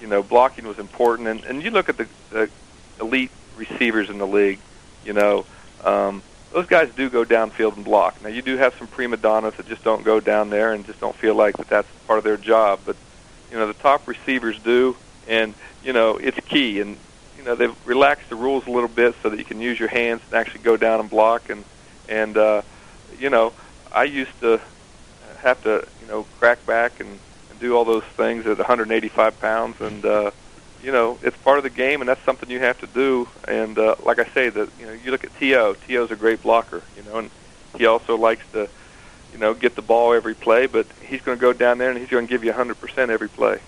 [0.02, 1.28] you know, blocking was important.
[1.28, 2.50] And, and you look at the, the
[3.00, 4.60] elite receivers in the league,
[5.06, 5.45] you know,
[5.84, 6.22] um,
[6.54, 8.22] those guys do go downfield and block.
[8.24, 11.00] Now, you do have some prima donnas that just don't go down there and just
[11.00, 12.80] don't feel like that that's part of their job.
[12.86, 12.95] But,
[13.52, 14.96] you know, the top receivers do,
[15.28, 16.80] and, you know, it's key.
[16.80, 16.98] And,
[17.38, 19.90] you know, they've relaxed the rules a little bit so that you can use your
[19.90, 21.50] hands and actually go down and block.
[21.50, 21.64] And,
[22.08, 22.62] and uh,
[23.20, 23.54] you know,
[23.92, 24.60] I used to
[25.42, 29.80] have to, you know, crack back and, and do all those things at 185 pounds.
[29.82, 30.32] And, uh,
[30.84, 33.28] you know, it's part of the game, and that's something you have to do.
[33.48, 35.76] And uh, like I say, that you know, you look at T.O.
[35.88, 37.30] T.O.'s a great blocker, you know, and
[37.78, 38.70] he also likes to,
[39.34, 40.68] you know, get the ball every play.
[40.68, 43.30] But he's going to go down there and he's going to give you 100% every
[43.30, 43.60] play.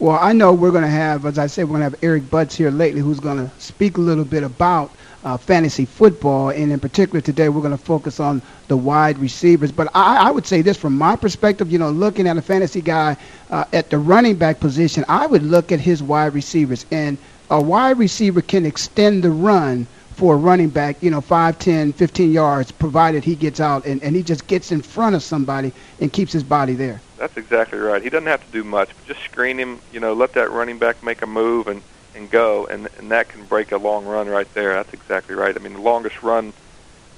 [0.00, 2.28] Well, I know we're going to have, as I said, we're going to have Eric
[2.28, 4.90] Butts here lately who's going to speak a little bit about
[5.24, 6.50] uh, fantasy football.
[6.50, 9.70] And in particular, today we're going to focus on the wide receivers.
[9.70, 12.80] But I, I would say this from my perspective, you know, looking at a fantasy
[12.80, 13.16] guy
[13.50, 16.86] uh, at the running back position, I would look at his wide receivers.
[16.90, 17.16] And
[17.50, 21.92] a wide receiver can extend the run for a running back, you know, 5, 10,
[21.92, 25.72] 15 yards, provided he gets out and, and he just gets in front of somebody
[26.00, 27.00] and keeps his body there.
[27.18, 28.02] That's exactly right.
[28.02, 29.80] He doesn't have to do much, just screen him.
[29.92, 31.82] You know, let that running back make a move and
[32.14, 34.74] and go, and and that can break a long run right there.
[34.74, 35.56] That's exactly right.
[35.56, 36.52] I mean, the longest run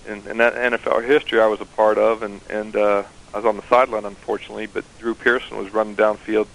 [0.06, 3.02] in, in that NFL history I was a part of, and and uh,
[3.35, 6.46] I was on the sideline unfortunately, but Drew Pearson was running downfield,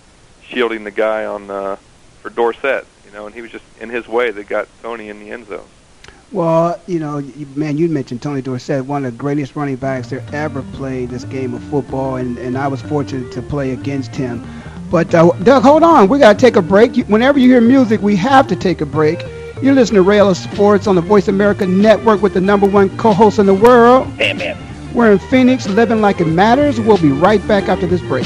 [0.44, 1.76] shielding the guy on uh,
[2.22, 2.86] for Dorsett.
[3.06, 5.48] You know, and he was just in his way that got Tony in the end
[5.48, 5.68] zone.
[6.32, 10.10] Well, you know, you- man, you mentioned Tony Dorsett, one of the greatest running backs
[10.10, 14.16] there ever played this game of football, and, and I was fortunate to play against
[14.16, 14.46] him.
[14.90, 16.96] But uh, Doug, hold on, we got to take a break.
[16.98, 19.22] You, whenever you hear music, we have to take a break.
[19.62, 22.96] You're listening to Ray Ellis Sports on the Voice America Network with the number one
[22.98, 24.08] co-host in the world.
[24.18, 24.58] Bam, bam.
[24.94, 26.80] We're in Phoenix, living like it matters.
[26.80, 28.26] We'll be right back after this break.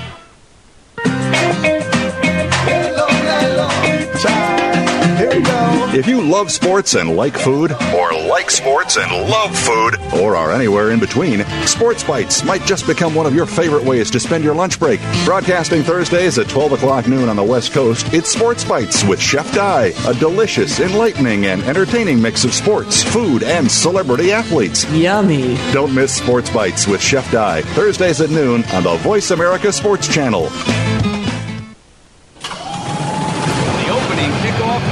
[5.17, 5.71] Here we go.
[5.93, 10.51] If you love sports and like food, or like sports and love food, or are
[10.51, 14.43] anywhere in between, Sports Bites might just become one of your favorite ways to spend
[14.43, 14.99] your lunch break.
[15.25, 19.53] Broadcasting Thursdays at 12 o'clock noon on the West Coast, it's Sports Bites with Chef
[19.53, 24.89] Di, a delicious, enlightening, and entertaining mix of sports, food, and celebrity athletes.
[24.93, 25.55] Yummy.
[25.73, 30.07] Don't miss Sports Bites with Chef Di, Thursdays at noon on the Voice America Sports
[30.07, 30.49] Channel.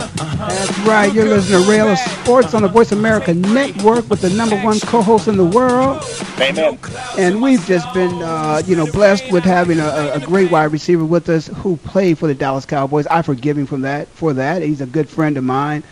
[0.00, 1.12] That's right.
[1.12, 4.80] You're listening to Ray Ellis Sports on the Voice America Network with the number one
[4.80, 6.02] co-host in the world.
[6.40, 6.78] Amen.
[7.18, 11.04] And we've just been, uh, you know, blessed with having a, a great wide receiver
[11.04, 13.06] with us who played for the Dallas Cowboys.
[13.06, 14.62] I forgive him from that for that.
[14.62, 15.82] He's a good friend of mine.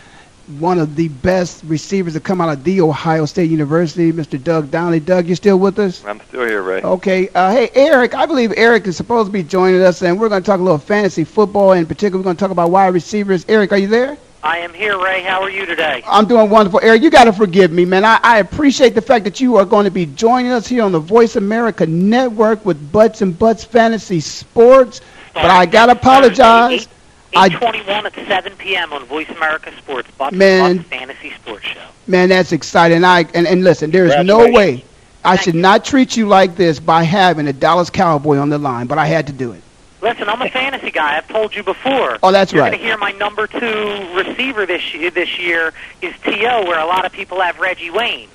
[0.58, 4.42] One of the best receivers to come out of the Ohio State University, Mr.
[4.42, 5.00] Doug Donley.
[5.00, 6.04] Doug, you still with us?
[6.04, 6.82] I'm still here, Ray.
[6.82, 7.28] Okay.
[7.34, 10.42] Uh, hey, Eric, I believe Eric is supposed to be joining us, and we're going
[10.42, 11.72] to talk a little fantasy football.
[11.72, 13.44] In particular, we're going to talk about wide receivers.
[13.48, 14.16] Eric, are you there?
[14.44, 15.22] I am here, Ray.
[15.22, 16.02] How are you today?
[16.04, 16.80] I'm doing wonderful.
[16.82, 18.04] Eric, you got to forgive me, man.
[18.04, 20.90] I, I appreciate the fact that you are going to be joining us here on
[20.90, 25.00] the Voice America Network with Butts and Butts Fantasy Sports.
[25.32, 26.88] But I got to apologize.
[27.34, 28.92] I, 821 at 7 p.m.
[28.92, 30.78] on Voice America Sports, Bucks Man.
[30.78, 31.80] Bucks Fantasy Sports Show.
[32.06, 33.04] man, that's exciting.
[33.04, 34.84] I and, and listen, there is no way
[35.24, 38.86] I should not treat you like this by having a Dallas Cowboy on the line,
[38.86, 39.62] but I had to do it.
[40.00, 41.16] Listen, I'm a fantasy guy.
[41.16, 42.18] I've told you before.
[42.24, 42.70] Oh, that's You're right.
[42.70, 46.86] going to hear my number two receiver this year, this year is T.O., where a
[46.86, 48.28] lot of people have Reggie Wayne.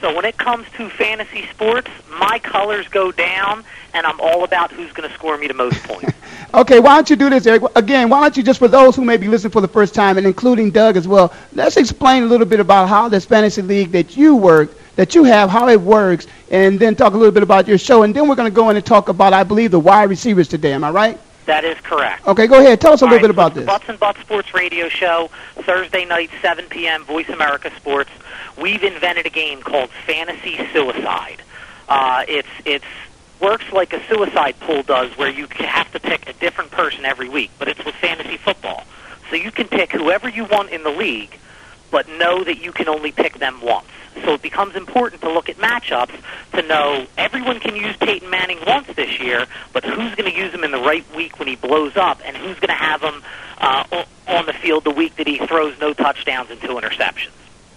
[0.00, 4.72] So when it comes to fantasy sports, my colors go down, and I'm all about
[4.72, 6.12] who's going to score me the most points.
[6.52, 7.62] Okay, why don't you do this, Eric?
[7.76, 10.18] Again, why don't you just for those who may be listening for the first time,
[10.18, 13.92] and including Doug as well, let's explain a little bit about how this fantasy league
[13.92, 17.44] that you work, that you have, how it works, and then talk a little bit
[17.44, 19.70] about your show, and then we're going to go in and talk about, I believe,
[19.70, 20.72] the wide receivers today.
[20.72, 21.20] Am I right?
[21.50, 22.24] That is correct.
[22.28, 22.80] Okay, go ahead.
[22.80, 23.66] Tell us a All little right, bit about this.
[23.66, 28.10] Butts and Butts Sports Radio Show, Thursday night, 7 p.m., Voice America Sports.
[28.56, 31.42] We've invented a game called Fantasy Suicide.
[31.88, 32.84] Uh, it's it's
[33.40, 37.28] works like a suicide pool does, where you have to pick a different person every
[37.28, 38.84] week, but it's with fantasy football.
[39.28, 41.36] So you can pick whoever you want in the league,
[41.90, 43.88] but know that you can only pick them once.
[44.24, 46.12] So it becomes important to look at matchups
[46.52, 50.52] to know everyone can use Peyton Manning once this year, but who's going to use
[50.52, 53.22] him in the right week when he blows up, and who's going to have him
[53.58, 57.30] uh, o- on the field the week that he throws no touchdowns and two interceptions.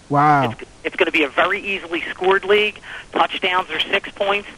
[0.10, 0.54] Wow.
[0.84, 2.80] It's going to be a very easily scored league.
[3.12, 4.50] Touchdowns are six points.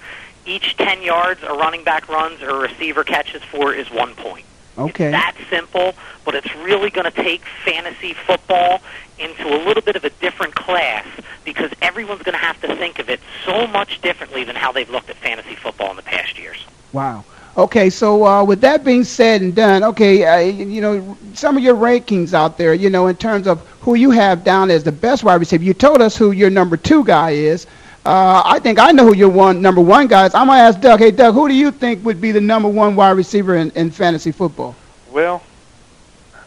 [0.46, 4.46] Each 10 yards a running back runs or a receiver catches for is one point.
[4.78, 5.12] Okay.
[5.12, 5.94] That simple,
[6.26, 8.82] but it's really going to take fantasy football
[9.20, 11.06] into a little bit of a different class
[11.44, 14.90] because everyone's going to have to think of it so much differently than how they've
[14.90, 16.66] looked at fantasy football in the past years.
[16.94, 17.24] Wow.
[17.58, 21.64] Okay, so uh, with that being said and done, okay, uh, you know, some of
[21.64, 24.92] your rankings out there, you know, in terms of who you have down as the
[24.92, 25.64] best wide receiver.
[25.64, 27.66] You told us who your number two guy is.
[28.06, 30.36] Uh, I think I know who your one number one guy is.
[30.36, 31.00] I'm gonna ask Doug.
[31.00, 33.90] Hey, Doug, who do you think would be the number one wide receiver in, in
[33.90, 34.76] fantasy football?
[35.10, 35.42] Well,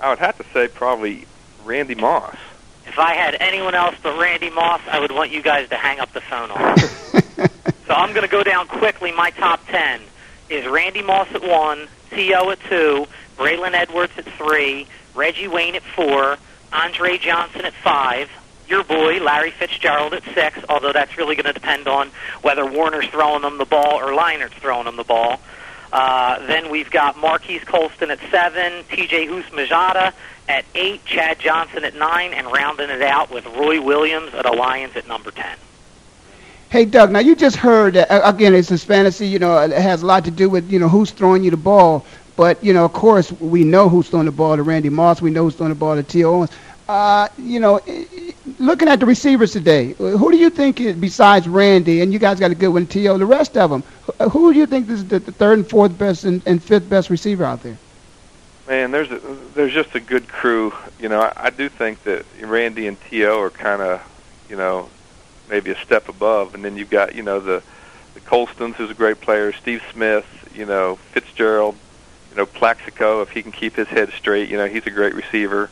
[0.01, 1.27] I would have to say probably
[1.65, 2.37] Randy Moss.
[2.89, 6.01] If I had anyone else but Randy Moss, I would want you guys to hang
[6.01, 6.79] up the phone on.
[7.87, 9.13] so I'm going to go down quickly.
[9.13, 10.01] My top 10
[10.49, 12.51] is Randy Moss at 1, T.O.
[12.51, 16.39] at 2, Braylon Edwards at 3, Reggie Wayne at 4,
[16.73, 18.31] Andre Johnson at 5,
[18.69, 23.07] your boy, Larry Fitzgerald at 6, although that's really going to depend on whether Warner's
[23.09, 25.41] throwing them the ball or Leinart's throwing them the ball.
[25.93, 29.27] Uh, then we've got Marquise Colston at 7, T.J.
[29.27, 30.13] Houshmandzadeh
[30.49, 34.97] at 8, Chad Johnson at 9, and rounding it out with Roy Williams at Alliance
[34.97, 35.47] at number 10.
[36.71, 37.11] Hey, Doug.
[37.11, 38.55] Now you just heard uh, again.
[38.55, 39.27] It's this fantasy.
[39.27, 41.57] You know, it has a lot to do with you know who's throwing you the
[41.57, 42.05] ball.
[42.37, 45.23] But you know, of course, we know who's throwing the ball to Randy Moss.
[45.23, 46.31] We know who's throwing the ball to T.O.
[46.31, 46.51] Owens.
[46.87, 47.81] Uh, you know,
[48.59, 52.39] looking at the receivers today, who do you think is, besides Randy, and you guys
[52.39, 53.83] got a good one, T.O., the rest of them,
[54.31, 57.11] who, do you think is the, the third and fourth best and, and fifth best
[57.11, 57.77] receiver out there?
[58.69, 59.19] Man, there's a,
[59.55, 60.75] there's just a good crew.
[61.01, 63.41] You know, I, I do think that Randy and T.O.
[63.41, 64.03] are kind of,
[64.51, 64.91] you know,
[65.49, 67.63] maybe a step above, and then you've got you know the
[68.15, 71.77] the Colstons, who's a great player, Steve Smith, you know Fitzgerald,
[72.31, 75.15] you know Plaxico, if he can keep his head straight, you know he's a great
[75.15, 75.71] receiver.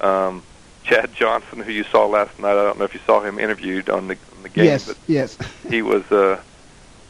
[0.00, 0.42] Um,
[0.84, 3.90] Chad Johnson, who you saw last night, I don't know if you saw him interviewed
[3.90, 5.36] on the on the game, yes, but yes.
[5.68, 6.40] he was uh,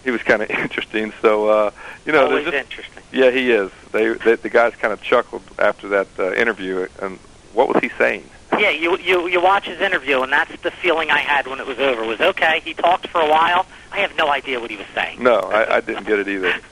[0.04, 1.12] he was kind of interesting.
[1.22, 1.70] So uh,
[2.04, 2.97] you know, Always there's just, interesting.
[3.12, 3.70] Yeah, he is.
[3.92, 7.18] They, they the guys kind of chuckled after that uh, interview, and
[7.52, 8.28] what was he saying?
[8.52, 11.66] Yeah, you you you watch his interview, and that's the feeling I had when it
[11.66, 12.04] was over.
[12.04, 12.60] Was okay.
[12.64, 13.66] He talked for a while.
[13.92, 15.22] I have no idea what he was saying.
[15.22, 16.54] No, I, I didn't get it either.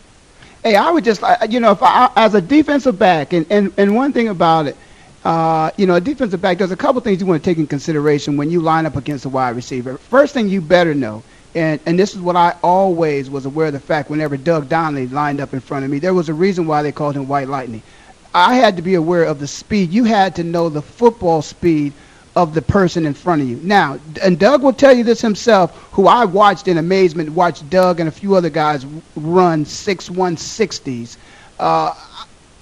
[0.67, 3.95] Hey, I would just, you know, if I, as a defensive back, and, and, and
[3.95, 4.77] one thing about it,
[5.25, 7.69] uh, you know, a defensive back, there's a couple things you want to take in
[7.69, 9.97] consideration when you line up against a wide receiver.
[9.97, 11.23] First thing you better know,
[11.57, 15.09] and, and this is what I always was aware of the fact whenever Doug Donley
[15.09, 17.49] lined up in front of me, there was a reason why they called him White
[17.49, 17.83] Lightning.
[18.35, 19.91] I had to be aware of the speed.
[19.91, 21.95] You had to know the football speed
[22.37, 23.59] of the person in front of you.
[23.63, 27.99] Now, and Doug will tell you this himself, who I watched in amazement, watched Doug
[27.99, 28.85] and a few other guys
[29.17, 31.17] run six one sixties.
[31.59, 31.95] Uh,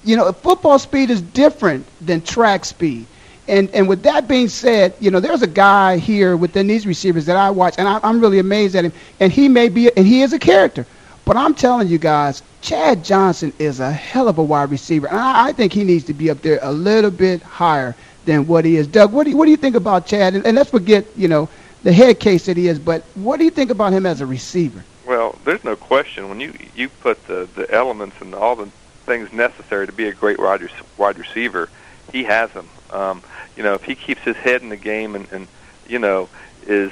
[0.04, 3.06] you know, football speed is different than track speed.
[3.46, 7.26] And and with that being said, you know, there's a guy here within these receivers
[7.26, 8.92] that I watch, and I, I'm really amazed at him.
[9.20, 10.86] And he may be, and he is a character.
[11.24, 15.18] But I'm telling you guys, Chad Johnson is a hell of a wide receiver, and
[15.18, 18.64] I, I think he needs to be up there a little bit higher than what
[18.64, 18.86] he is.
[18.86, 20.34] Doug, what do you, what do you think about Chad?
[20.34, 21.48] And, and let's forget, you know,
[21.82, 24.26] the head case that he is, but what do you think about him as a
[24.26, 24.82] receiver?
[25.06, 28.70] Well, there's no question when you you put the the elements and all the
[29.04, 30.66] things necessary to be a great wide
[30.96, 31.68] wide receiver,
[32.10, 32.68] he has them.
[32.90, 33.22] Um,
[33.56, 35.48] you know, if he keeps his head in the game and, and
[35.88, 36.28] you know
[36.66, 36.90] is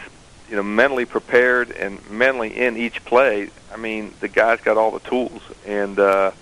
[0.48, 4.90] you know mentally prepared and mentally in each play, I mean the guy's got all
[4.90, 5.42] the tools.
[5.66, 6.32] And uh,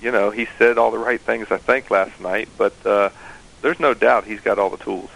[0.00, 3.10] you know he said all the right things I think last night, but uh,
[3.62, 5.10] there's no doubt he's got all the tools.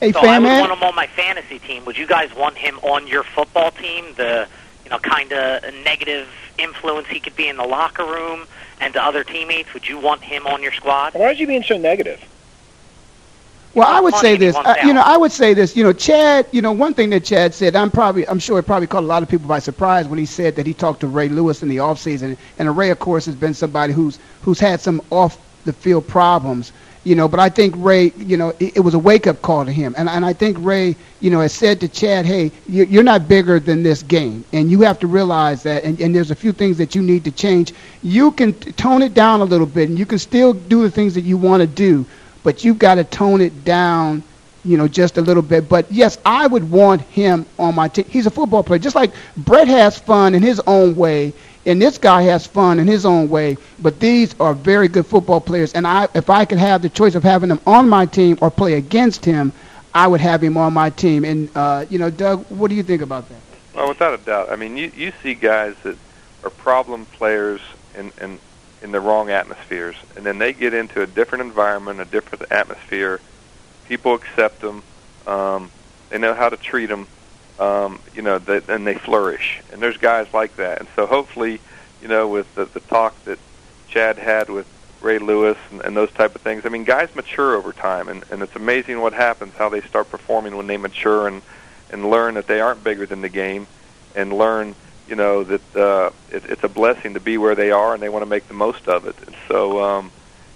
[0.00, 0.60] Hey, so I fan would man.
[0.60, 1.84] want him on my fantasy team.
[1.86, 4.14] Would you guys want him on your football team?
[4.16, 4.48] The
[4.84, 8.46] you know kind of negative influence he could be in the locker room
[8.80, 9.72] and to other teammates.
[9.74, 11.14] Would you want him on your squad?
[11.14, 12.22] Why is he being so negative?
[13.76, 14.56] Well, I would say this.
[14.56, 15.02] Uh, you know.
[15.02, 15.76] I would say this.
[15.76, 16.46] You know, Chad.
[16.50, 19.06] You know, one thing that Chad said, I'm probably, I'm sure it probably caught a
[19.06, 21.68] lot of people by surprise when he said that he talked to Ray Lewis in
[21.68, 22.38] the offseason.
[22.58, 26.72] And Ray, of course, has been somebody who's who's had some off the field problems.
[27.04, 29.64] You know, but I think Ray, you know, it, it was a wake up call
[29.66, 29.94] to him.
[29.98, 33.28] And and I think Ray, you know, has said to Chad, hey, you, you're not
[33.28, 35.84] bigger than this game, and you have to realize that.
[35.84, 37.74] And, and there's a few things that you need to change.
[38.02, 41.14] You can tone it down a little bit, and you can still do the things
[41.14, 42.04] that you want to do,
[42.46, 44.22] but you've got to tone it down
[44.62, 45.68] you know, just a little bit.
[45.68, 48.04] But yes, I would want him on my team.
[48.08, 51.32] He's a football player, just like Brett has fun in his own way,
[51.66, 53.56] and this guy has fun in his own way.
[53.80, 57.14] But these are very good football players, and I, if I could have the choice
[57.14, 59.52] of having them on my team or play against him,
[59.94, 61.24] I would have him on my team.
[61.24, 63.38] And uh, you know, Doug, what do you think about that?
[63.74, 64.50] Well, without a doubt.
[64.50, 65.96] I mean, you you see guys that
[66.44, 67.60] are problem players
[67.96, 68.38] and in
[68.86, 73.20] in the wrong atmospheres, and then they get into a different environment, a different atmosphere.
[73.88, 74.84] People accept them.
[75.26, 75.70] Um,
[76.08, 77.08] they know how to treat them.
[77.58, 79.60] Um, you know, that, and they flourish.
[79.72, 80.78] And there's guys like that.
[80.78, 81.58] And so hopefully,
[82.00, 83.38] you know, with the, the talk that
[83.88, 84.66] Chad had with
[85.00, 86.64] Ray Lewis and, and those type of things.
[86.64, 90.10] I mean, guys mature over time, and, and it's amazing what happens, how they start
[90.10, 91.42] performing when they mature and
[91.90, 93.66] and learn that they aren't bigger than the game,
[94.14, 94.74] and learn,
[95.08, 98.08] you know, that uh, it, it's a blessing to be where they are, and they
[98.08, 99.16] want to make the most of it.
[99.26, 100.10] And so, um,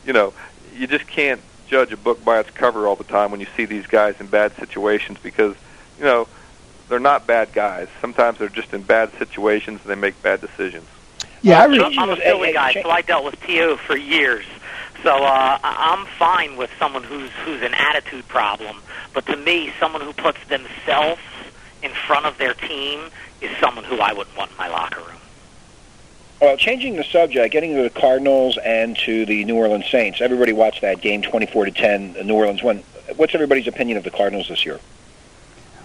[0.04, 0.32] you know,
[0.74, 3.64] you just can't judge a book by its cover all the time when you see
[3.64, 5.54] these guys in bad situations because,
[5.98, 6.26] you know,
[6.88, 7.88] they're not bad guys.
[8.00, 10.86] Sometimes they're just in bad situations and they make bad decisions.
[11.42, 13.76] Yeah, I I'm, I'm a Philly guy, so I dealt with T.O.
[13.76, 14.44] for years.
[15.02, 18.76] So uh, I'm fine with someone who's who's an attitude problem.
[19.14, 21.22] But to me, someone who puts themselves
[21.82, 23.00] in front of their team
[23.40, 25.16] is someone who I wouldn't want in my locker room.
[26.40, 30.20] Well, changing the subject, getting to the Cardinals and to the New Orleans Saints.
[30.22, 32.14] Everybody watched that game, twenty-four to ten.
[32.24, 32.82] New Orleans won.
[33.16, 34.80] What's everybody's opinion of the Cardinals this year?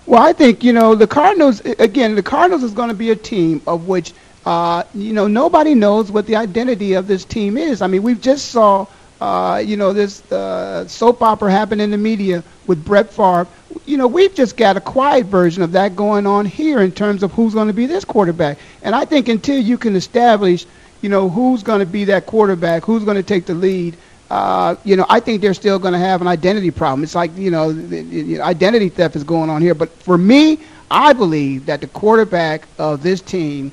[0.06, 1.60] Well, I think you know the Cardinals.
[1.60, 4.14] Again, the Cardinals is going to be a team of which
[4.46, 7.82] uh, you know nobody knows what the identity of this team is.
[7.82, 8.88] I mean, we've just saw
[9.22, 13.48] uh, you know this uh, soap opera happened in the media with Brett Favre.
[13.86, 17.24] You know, we've just got a quiet version of that going on here in terms
[17.24, 18.58] of who's going to be this quarterback.
[18.84, 20.66] And I think until you can establish,
[21.02, 23.96] you know, who's going to be that quarterback, who's going to take the lead.
[24.30, 27.04] Uh, you know, I think they're still going to have an identity problem.
[27.04, 27.70] It's like you know,
[28.42, 29.76] identity theft is going on here.
[29.76, 30.60] But for me,
[30.90, 33.72] I believe that the quarterback of this team,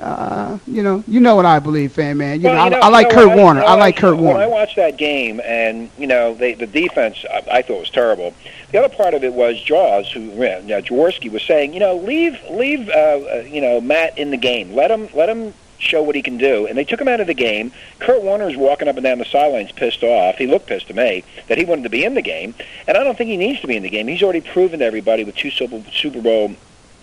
[0.00, 2.40] uh, you know, you know what I believe, fan man.
[2.40, 3.60] You, Well, know, you know, I, I like you know, Kurt Warner.
[3.60, 7.24] when I like Kurt When I watched that game, and you know, they, the defense,
[7.30, 8.34] I, I thought was terrible.
[8.72, 11.96] The other part of it was Jaws, who you know, Jaworski was saying, you know,
[11.96, 14.72] leave leave uh, uh, you know Matt in the game.
[14.72, 16.66] Let him let him show what he can do.
[16.66, 17.72] And they took him out of the game.
[17.98, 20.36] Kurt Warner's walking up and down the sidelines pissed off.
[20.36, 22.54] He looked pissed to me that he wanted to be in the game,
[22.88, 24.08] and I don't think he needs to be in the game.
[24.08, 26.54] He's already proven to everybody with two Super, Super Bowl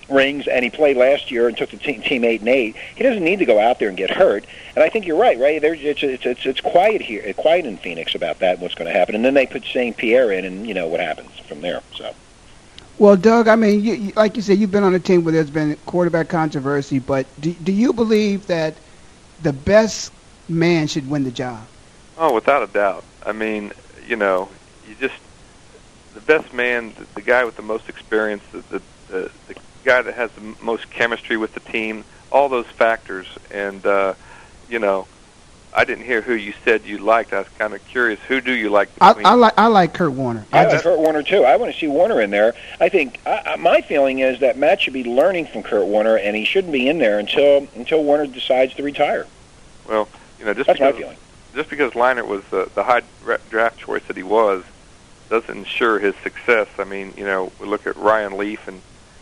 [0.09, 2.75] rings, and he played last year and took the team, team eight and eight.
[2.95, 4.45] He doesn't need to go out there and get hurt.
[4.75, 5.61] And I think you're right, right?
[5.61, 8.59] There's, it's, it's it's it's quiet here, uh, quiet in Phoenix about that.
[8.59, 9.15] What's going to happen?
[9.15, 9.95] And then they put St.
[9.95, 11.81] Pierre in, and you know what happens from there.
[11.95, 12.13] So.
[12.97, 15.31] Well, Doug, I mean, you, you, like you said, you've been on a team where
[15.31, 18.75] there's been quarterback controversy, but do, do you believe that
[19.41, 20.11] the best
[20.47, 21.65] man should win the job?
[22.17, 23.03] Oh, without a doubt.
[23.25, 23.71] I mean,
[24.07, 24.49] you know,
[24.87, 25.15] you just
[26.13, 30.01] the best man, the, the guy with the most experience, the, the the the guy
[30.01, 34.13] that has the most chemistry with the team, all those factors, and uh,
[34.69, 35.07] you know,
[35.73, 37.34] I didn't hear who you said you liked.
[37.34, 38.19] I was kind of curious.
[38.27, 38.89] Who do you like?
[38.99, 40.45] I, I like I like Kurt Warner.
[40.51, 41.43] I, I like Kurt Warner too.
[41.43, 42.53] I want to see Warner in there.
[42.79, 46.17] I think I, I, my feeling is that Matt should be learning from Kurt Warner,
[46.17, 49.27] and he shouldn't be in there until until Warner decides to retire.
[49.88, 50.07] Well,
[50.39, 51.17] you know, just That's because my feeling.
[51.55, 53.01] just because Leinart was the, the high
[53.49, 54.63] draft choice that he was,
[55.29, 56.67] doesn't ensure his success.
[56.77, 58.82] I mean, you know, we look at Ryan Leaf, and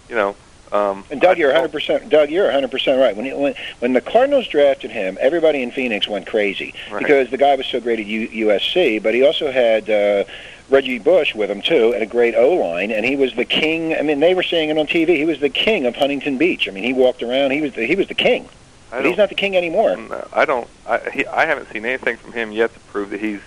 [0.09, 0.35] you know,
[0.71, 2.09] um, And Doug, you're 100 percent.
[2.09, 3.15] Doug, you're 100 percent right.
[3.15, 6.99] When, he, when when the Cardinals drafted him, everybody in Phoenix went crazy Right.
[6.99, 9.89] because the guy was so great at U, USC, but he also had.
[9.89, 10.23] Uh,
[10.71, 13.95] Reggie Bush with him too, and a great O line, and he was the king.
[13.95, 15.15] I mean, they were saying it on TV.
[15.17, 16.67] He was the king of Huntington Beach.
[16.67, 17.49] I mean, he walked around.
[17.49, 18.47] He was the, he was the king.
[18.91, 19.95] But he's not the king anymore.
[19.97, 20.67] No, I don't.
[20.87, 23.39] I, he, I haven't seen anything from him yet to prove that he's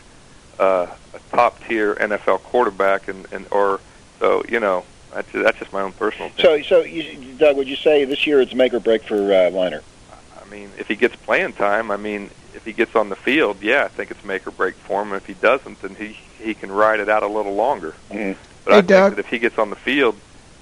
[0.59, 3.79] uh, a top tier NFL quarterback, and, and or
[4.19, 4.85] so you know.
[5.15, 6.29] That's just, that's just my own personal.
[6.29, 6.65] Opinion.
[6.65, 9.51] So, so you, Doug, would you say this year it's make or break for uh,
[9.51, 9.83] Liner?
[10.41, 13.63] I mean, if he gets playing time, I mean, if he gets on the field,
[13.63, 15.13] yeah, I think it's make or break for him.
[15.13, 17.95] If he doesn't, then he he can ride it out a little longer.
[18.11, 18.39] Mm-hmm.
[18.65, 19.11] But Hey, I think Doug.
[19.13, 20.17] that if he gets on the field,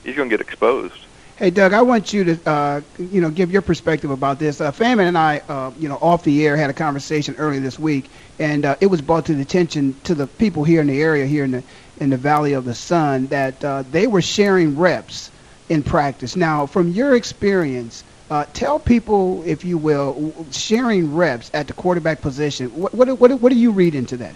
[0.05, 1.07] he's going to get exposed.
[1.36, 4.61] Hey, Doug, I want you to, uh, you know, give your perspective about this.
[4.61, 7.78] Uh, Faman and I, uh, you know, off the air had a conversation earlier this
[7.78, 11.01] week, and uh, it was brought to the attention to the people here in the
[11.01, 11.62] area, here in the
[12.01, 15.30] in the Valley of the Sun, that uh, they were sharing reps
[15.68, 16.34] in practice.
[16.36, 22.20] Now, from your experience, uh, tell people, if you will, sharing reps at the quarterback
[22.20, 22.68] position.
[22.68, 24.34] What what what, what do you read into that?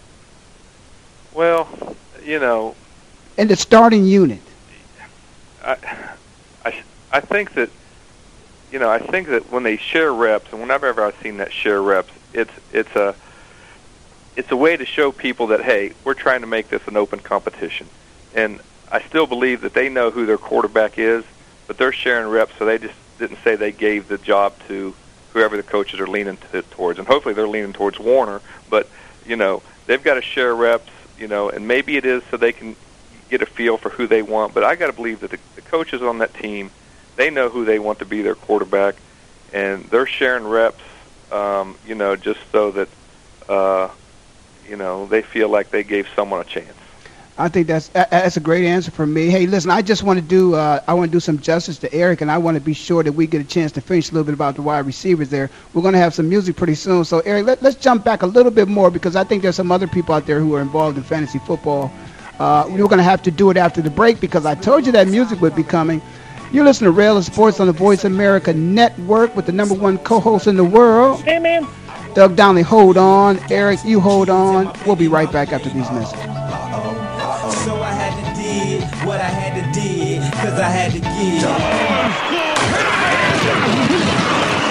[1.32, 1.68] Well,
[2.24, 2.74] you know,
[3.36, 4.40] And the starting unit.
[5.64, 5.76] I,
[6.64, 7.70] I, I think that,
[8.70, 11.82] you know, I think that when they share reps, and whenever I've seen that share
[11.82, 13.14] reps, it's it's a
[14.36, 17.20] it's a way to show people that hey, we're trying to make this an open
[17.20, 17.86] competition,
[18.34, 18.60] and
[18.90, 21.24] I still believe that they know who their quarterback is,
[21.66, 24.94] but they're sharing reps, so they just didn't say they gave the job to
[25.32, 28.88] whoever the coaches are leaning to, towards, and hopefully they're leaning towards Warner, but
[29.26, 32.52] you know they've got to share reps, you know, and maybe it is so they
[32.52, 32.76] can
[33.30, 34.54] get a feel for who they want.
[34.54, 36.70] But I got to believe that the, the coaches on that team,
[37.16, 38.96] they know who they want to be their quarterback,
[39.52, 40.82] and they're sharing reps,
[41.32, 42.88] um, you know, just so that,
[43.48, 43.88] uh,
[44.68, 46.74] you know, they feel like they gave someone a chance.
[47.36, 49.26] I think that's that's a great answer for me.
[49.26, 51.92] Hey, listen, I just want to do uh, I want to do some justice to
[51.92, 54.12] Eric, and I want to be sure that we get a chance to finish a
[54.12, 55.50] little bit about the wide receivers there.
[55.72, 58.26] We're going to have some music pretty soon, so Eric, let, let's jump back a
[58.26, 60.96] little bit more because I think there's some other people out there who are involved
[60.96, 61.90] in fantasy football.
[62.38, 64.92] Uh, we're going to have to do it after the break because I told you
[64.92, 66.00] that music would be coming.
[66.52, 69.98] You're listening to Ray Ellis Sports on the Voice America Network with the number one
[69.98, 71.20] co-host in the world.
[71.22, 71.66] Hey, man.
[72.14, 73.40] Doug Donley, hold on.
[73.50, 74.72] Eric, you hold on.
[74.86, 76.22] We'll be right back after these messages.
[77.64, 81.42] So I had to did what I had to did, cause I had to give.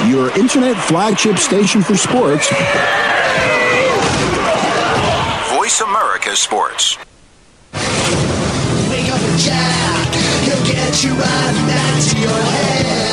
[0.10, 2.50] Your internet flagship station for sports.
[5.54, 6.98] Voice America Sports.
[8.90, 10.14] Wake up and jack,
[10.44, 13.13] he'll get you right back to your head.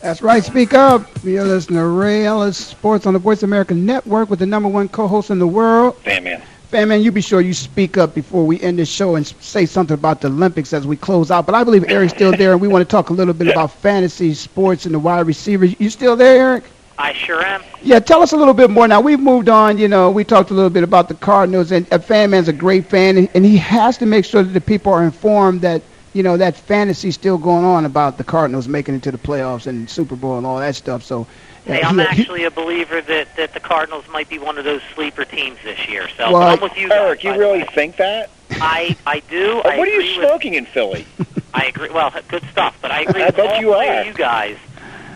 [0.00, 0.42] That's right.
[0.42, 1.02] Speak up.
[1.22, 4.88] You're listening to Ray Ellis Sports on the Voice America Network with the number one
[4.88, 5.96] co-host in the world.
[5.98, 6.42] Fan man.
[6.68, 9.66] Fan man, you be sure you speak up before we end this show and say
[9.66, 11.44] something about the Olympics as we close out.
[11.44, 13.72] But I believe Eric's still there, and we want to talk a little bit about
[13.72, 15.78] fantasy sports and the wide receivers.
[15.78, 16.64] You still there, Eric?
[16.96, 17.62] I sure am.
[17.82, 18.86] Yeah, tell us a little bit more.
[18.86, 19.78] Now we've moved on.
[19.78, 22.52] You know, we talked a little bit about the Cardinals, and a fan man's a
[22.52, 25.82] great fan, and, and he has to make sure that the people are informed that
[26.12, 29.66] you know that fantasy still going on about the Cardinals making it to the playoffs
[29.66, 31.02] and Super Bowl and all that stuff.
[31.04, 31.24] So, uh,
[31.64, 34.64] Hey, I'm he- he- actually a believer that, that the Cardinals might be one of
[34.64, 36.08] those sleeper teams this year.
[36.16, 36.98] So Well, I'm with you guys.
[37.00, 38.30] Eric, you really think that?
[38.52, 39.56] I I do.
[39.56, 41.06] Like, I what are you agree with- smoking in Philly?
[41.54, 41.90] I agree.
[41.90, 42.76] Well, good stuff.
[42.82, 44.00] But I agree I with bet all you three are.
[44.00, 44.56] of you guys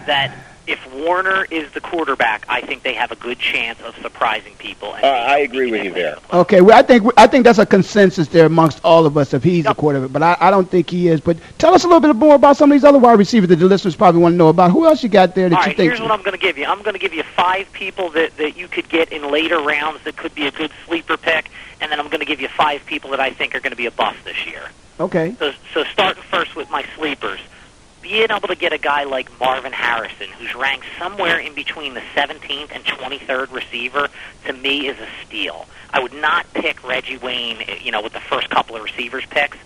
[0.07, 0.33] that
[0.67, 4.95] if Warner is the quarterback, I think they have a good chance of surprising people.
[4.95, 6.17] And Uh, I agree with you there.
[6.33, 9.43] Okay, well, I think I think that's a consensus there amongst all of us if
[9.45, 11.21] he's the quarterback, but I, I don't think he is.
[11.21, 13.57] But tell us a little bit more about some of these other wide receivers that
[13.57, 14.71] the listeners probably want to know about.
[14.71, 15.91] Who else you got there that All you right, think?
[15.91, 16.65] here's what I'm going to give you.
[16.65, 20.03] I'm going to give you five people that, that you could get in later rounds
[20.05, 21.51] that could be a good sleeper pick,
[21.81, 23.77] and then I'm going to give you five people that I think are going to
[23.77, 24.62] be a bust this year.
[24.99, 25.35] Okay.
[25.39, 27.41] So, so starting first with my sleepers,
[28.05, 32.03] being able to get a guy like Marvin Harrison, who's ranked somewhere in between the
[32.15, 34.09] 17th and 23rd receiver,
[34.45, 35.67] to me is a steal.
[35.91, 39.57] I would not pick Reggie Wayne, you know, with the first couple of receivers picks.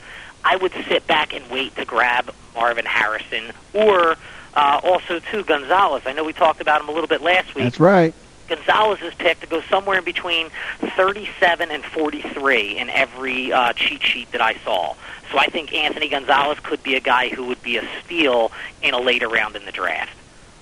[0.44, 4.16] I would sit back and wait to grab Marvin Harrison or
[4.54, 6.04] uh, also too Gonzalez.
[6.06, 7.64] I know we talked about him a little bit last week.
[7.64, 8.14] That's right.
[8.48, 10.48] Gonzalez's pick to go somewhere in between
[10.96, 14.94] 37 and 43 in every uh, cheat sheet that I saw.
[15.30, 18.52] So I think Anthony Gonzalez could be a guy who would be a steal
[18.82, 20.16] in a later round in the draft.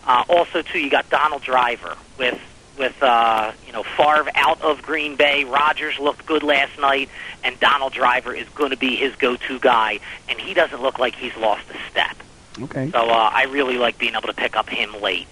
[0.07, 2.39] Uh, also, too, you got Donald Driver with
[2.79, 5.45] with uh, you know Favre out of Green Bay.
[5.45, 7.09] Rodgers looked good last night,
[7.43, 9.99] and Donald Driver is going to be his go-to guy,
[10.29, 12.17] and he doesn't look like he's lost a step.
[12.61, 12.91] Okay.
[12.91, 15.27] So uh, I really like being able to pick up him late.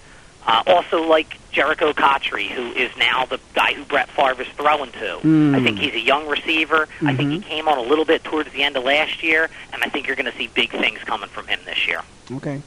[0.47, 4.93] Uh, also, like Jerricho Cotchery, who is now the guy who Brett Favre is throwing
[4.93, 5.19] to.
[5.23, 5.55] Mm.
[5.55, 6.87] I think he's a young receiver.
[7.03, 9.83] I think he came on a little bit towards the end of last year, and
[9.83, 12.03] I think you're going to see big things coming from him this year.
[12.31, 12.61] Okay.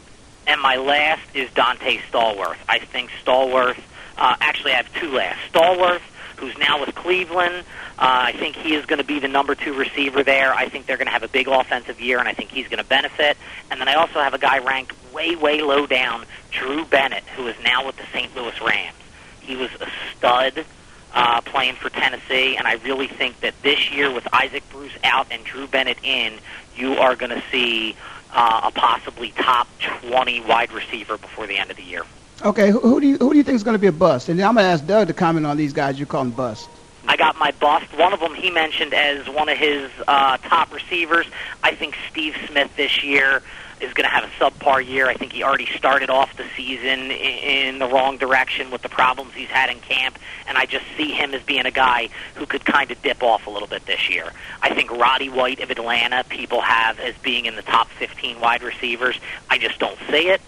[0.48, 2.58] And my last is Donté Stallworth.
[2.68, 3.80] I think Stallworth.
[4.18, 5.38] Uh, actually, I have two last.
[5.54, 6.02] Stallworth,
[6.38, 7.66] who's now with Cleveland.
[8.00, 10.54] Uh, I think he is going to be the number two receiver there.
[10.54, 12.82] I think they're going to have a big offensive year, and I think he's going
[12.82, 13.38] to benefit.
[13.70, 17.48] And then I also have a guy ranked way, way low down, Drew Bennett, who
[17.48, 18.34] is now with the St.
[18.36, 18.96] Louis Rams.
[19.42, 20.66] He was a stud
[21.14, 25.28] uh, playing for Tennessee, and I really think that this year, with Isaac Bruce out
[25.32, 26.34] and Drew Bennett in,
[26.76, 27.96] you are going to see
[28.32, 32.04] uh, a possibly top 20 wide receiver before the end of the year.
[32.46, 32.70] Okay.
[32.70, 34.30] Who, who do you who do you think is going to be a bust?
[34.30, 36.70] And I'm going to ask Doug to comment on these guys you're calling bust.
[37.08, 37.86] I got my bust.
[37.98, 41.26] One of them he mentioned as one of his uh, top receivers.
[41.64, 43.42] I think Steve Smith this year
[43.80, 45.08] is going to have a subpar year.
[45.08, 48.90] I think he already started off the season i- in the wrong direction with the
[48.90, 52.48] problems he's had in camp, and I just see him as being a guy who
[52.48, 54.32] could kind of dip off a little bit this year.
[54.64, 58.64] I think Roddy White of Atlanta people have as being in the top 15 wide
[58.64, 59.18] receivers.
[59.50, 60.42] I just don't see it.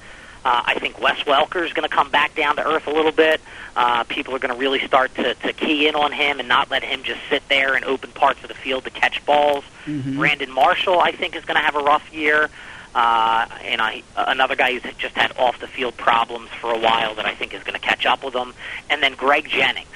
[0.45, 3.11] Uh, I think Wes Welker is going to come back down to earth a little
[3.11, 3.41] bit.
[3.75, 6.71] Uh, people are going to really start to, to key in on him and not
[6.71, 9.63] let him just sit there in open parts of the field to catch balls.
[9.85, 10.17] Mm-hmm.
[10.17, 12.49] Brandon Marshall, I think, is going to have a rough year.
[12.95, 17.15] Uh, and I, another guy who's just had off the field problems for a while
[17.15, 18.53] that I think is going to catch up with him.
[18.89, 19.87] And then Greg Jennings.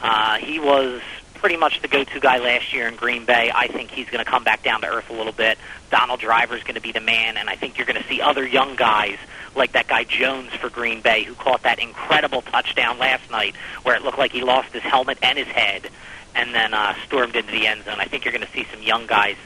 [0.00, 1.00] Uh, he was
[1.34, 3.50] pretty much the go-to guy last year in Green Bay.
[3.54, 5.58] I think he's going to come back down to earth a little bit.
[5.90, 8.20] Donald Driver is going to be the man, and I think you're going to see
[8.20, 9.18] other young guys
[9.58, 13.94] like that guy Jones for Green Bay who caught that incredible touchdown last night where
[13.94, 15.90] it looked like he lost his helmet and his head
[16.34, 17.98] and then uh, stormed into the end zone.
[17.98, 19.36] I think you're going to see some young guys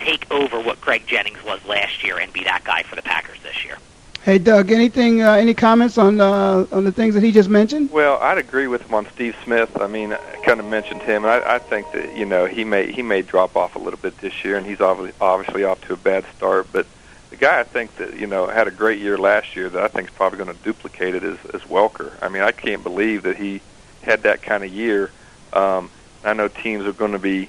[0.00, 3.38] take over what Greg Jennings was last year and be that guy for the Packers
[3.42, 3.76] this year.
[4.22, 7.90] Hey, Doug, anything, uh, any comments on uh, on the things that he just mentioned?
[7.90, 9.80] Well, I'd agree with him on Steve Smith.
[9.80, 11.24] I mean, I kind of mentioned him.
[11.24, 14.18] I, I think that you know he may he may drop off a little bit
[14.18, 16.66] this year, and he's obviously obviously off to a bad start.
[16.70, 16.86] But
[17.30, 19.88] the guy I think that you know had a great year last year that I
[19.88, 22.12] think is probably going to duplicate it is, is Welker.
[22.20, 23.60] I mean, I can't believe that he
[24.02, 25.10] had that kind of year.
[25.52, 25.90] Um,
[26.24, 27.48] I know teams are going to be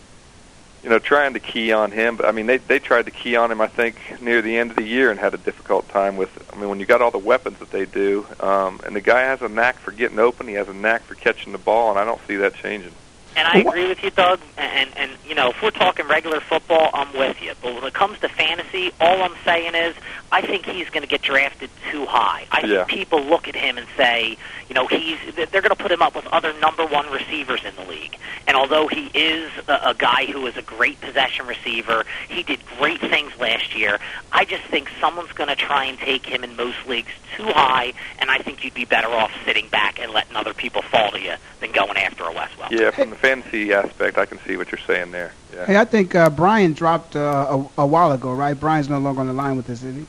[0.83, 2.15] you know, trying to key on him.
[2.15, 3.61] But I mean, they they tried to key on him.
[3.61, 6.29] I think near the end of the year and had a difficult time with.
[6.51, 9.21] I mean, when you got all the weapons that they do, um, and the guy
[9.21, 10.47] has a knack for getting open.
[10.47, 12.93] He has a knack for catching the ball, and I don't see that changing.
[13.35, 14.39] And I agree with you, Doug.
[14.57, 17.53] And and you know, if we're talking regular football, I'm with you.
[17.61, 18.91] But when it comes to fantasy,
[19.21, 19.95] all I'm saying is
[20.31, 22.45] I think he's going to get drafted too high.
[22.51, 22.85] I Yeah.
[22.85, 26.01] think people look at him and say, you know, he's they're going to put him
[26.01, 28.17] up with other number one receivers in the league.
[28.47, 32.59] And although he is a, a guy who is a great possession receiver, he did
[32.77, 33.99] great things last year.
[34.31, 37.93] I just think someone's going to try and take him in most leagues too high,
[38.19, 41.19] and I think you'd be better off sitting back and letting other people fall to
[41.21, 42.71] you than going after a Westwell.
[42.71, 45.33] Yeah, from the fantasy aspect, I can see what you're saying there.
[45.65, 48.59] Hey, I think uh, Brian dropped uh, a, a while ago, right?
[48.59, 50.07] Brian's no longer on the line with us, is he?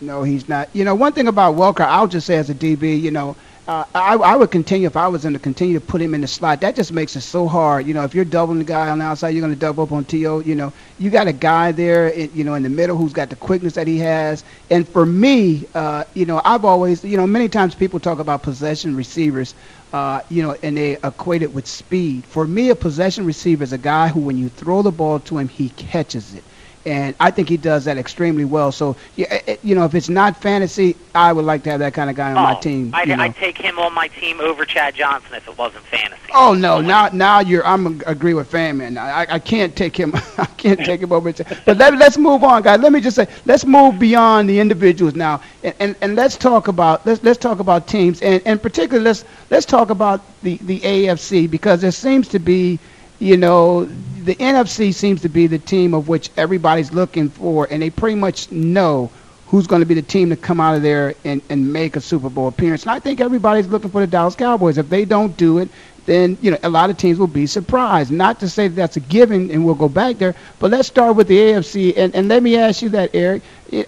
[0.00, 0.68] No, he's not.
[0.74, 3.36] You know, one thing about Welker, I'll just say as a DB, you know,
[3.68, 6.20] uh, I, I would continue if I was going to continue to put him in
[6.20, 6.60] the slot.
[6.60, 7.86] That just makes it so hard.
[7.86, 9.92] You know, if you're doubling the guy on the outside, you're going to double up
[9.92, 10.16] on To.
[10.40, 13.30] You know, you got a guy there, in, you know, in the middle who's got
[13.30, 14.44] the quickness that he has.
[14.70, 18.42] And for me, uh, you know, I've always, you know, many times people talk about
[18.44, 19.54] possession receivers,
[19.96, 22.26] uh, you know, and they equate it with speed.
[22.26, 25.38] For me, a possession receiver is a guy who, when you throw the ball to
[25.38, 26.44] him, he catches it
[26.86, 28.72] and I think he does that extremely well.
[28.72, 31.70] So, it- it- eh, eh, you know, if it's not fantasy, I would like to
[31.70, 32.90] have that kind of guy on my Oh, team.
[32.94, 33.24] I'd, you know.
[33.24, 36.20] I'd take him on my team over Chad Johnson if it wasn't fantasy.
[36.34, 36.80] Oh no!
[36.80, 37.66] Now, now you're.
[37.66, 38.98] I'm agree with Fan Man.
[38.98, 40.12] I, I can't take him.
[40.38, 41.32] I can't take him over.
[41.64, 42.80] But let, let's move on, guys.
[42.80, 46.68] Let me just say, let's move beyond the individuals now, and, and, and let's talk
[46.68, 50.80] about let's let's talk about teams, and and particularly let's let's talk about the the
[50.80, 52.78] AFC because there seems to be,
[53.18, 53.88] you know,
[54.26, 58.16] the NFC seems to be the team of which everybody's looking for, and they pretty
[58.16, 59.08] much know
[59.46, 62.00] who's going to be the team to come out of there and, and make a
[62.00, 62.82] Super Bowl appearance.
[62.82, 64.78] And I think everybody's looking for the Dallas Cowboys.
[64.78, 65.68] If they don't do it,
[66.06, 68.10] then you know a lot of teams will be surprised.
[68.10, 70.34] Not to say that that's a given, and we'll go back there.
[70.58, 73.42] But let's start with the AFC, and, and let me ask you that, Eric.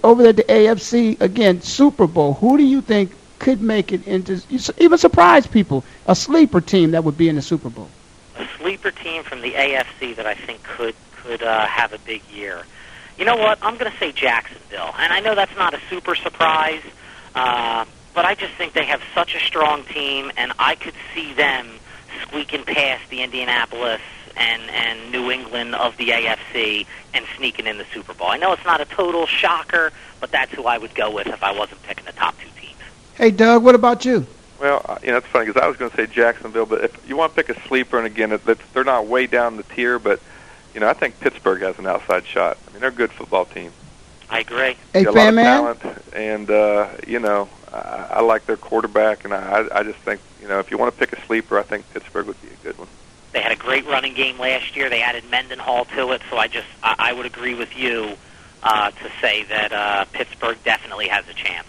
[0.04, 2.34] Over there, at the AFC again, Super Bowl.
[2.34, 3.10] Who do you think
[3.40, 4.40] could make it into
[4.78, 5.82] even surprise people?
[6.06, 7.88] A sleeper team that would be in the Super Bowl.
[8.38, 12.22] A sleeper team from the AFC that I think could could uh, have a big
[12.32, 12.62] year.
[13.18, 13.58] You know what?
[13.62, 16.82] I'm going to say Jacksonville, and I know that's not a super surprise,
[17.34, 17.84] uh,
[18.14, 21.68] but I just think they have such a strong team, and I could see them
[22.22, 24.00] squeaking past the Indianapolis
[24.36, 28.28] and and New England of the AFC and sneaking in the Super Bowl.
[28.28, 31.42] I know it's not a total shocker, but that's who I would go with if
[31.42, 32.78] I wasn't picking the top two teams.
[33.14, 34.26] Hey, Doug, what about you?
[34.60, 37.08] Well, uh, you know, it's funny because I was going to say Jacksonville, but if
[37.08, 39.62] you want to pick a sleeper, and again, it, it's, they're not way down the
[39.62, 40.20] tier, but
[40.74, 42.58] you know, I think Pittsburgh has an outside shot.
[42.66, 43.72] I mean, they're a good football team.
[44.30, 44.76] I agree.
[44.92, 45.44] Hey, Got a lot of man.
[45.76, 50.20] talent, and uh, you know, I, I like their quarterback, and I, I just think
[50.42, 52.64] you know, if you want to pick a sleeper, I think Pittsburgh would be a
[52.64, 52.88] good one.
[53.32, 54.90] They had a great running game last year.
[54.90, 58.16] They added Mendenhall to it, so I just I, I would agree with you
[58.62, 61.66] uh, to say that uh, Pittsburgh definitely has a chance.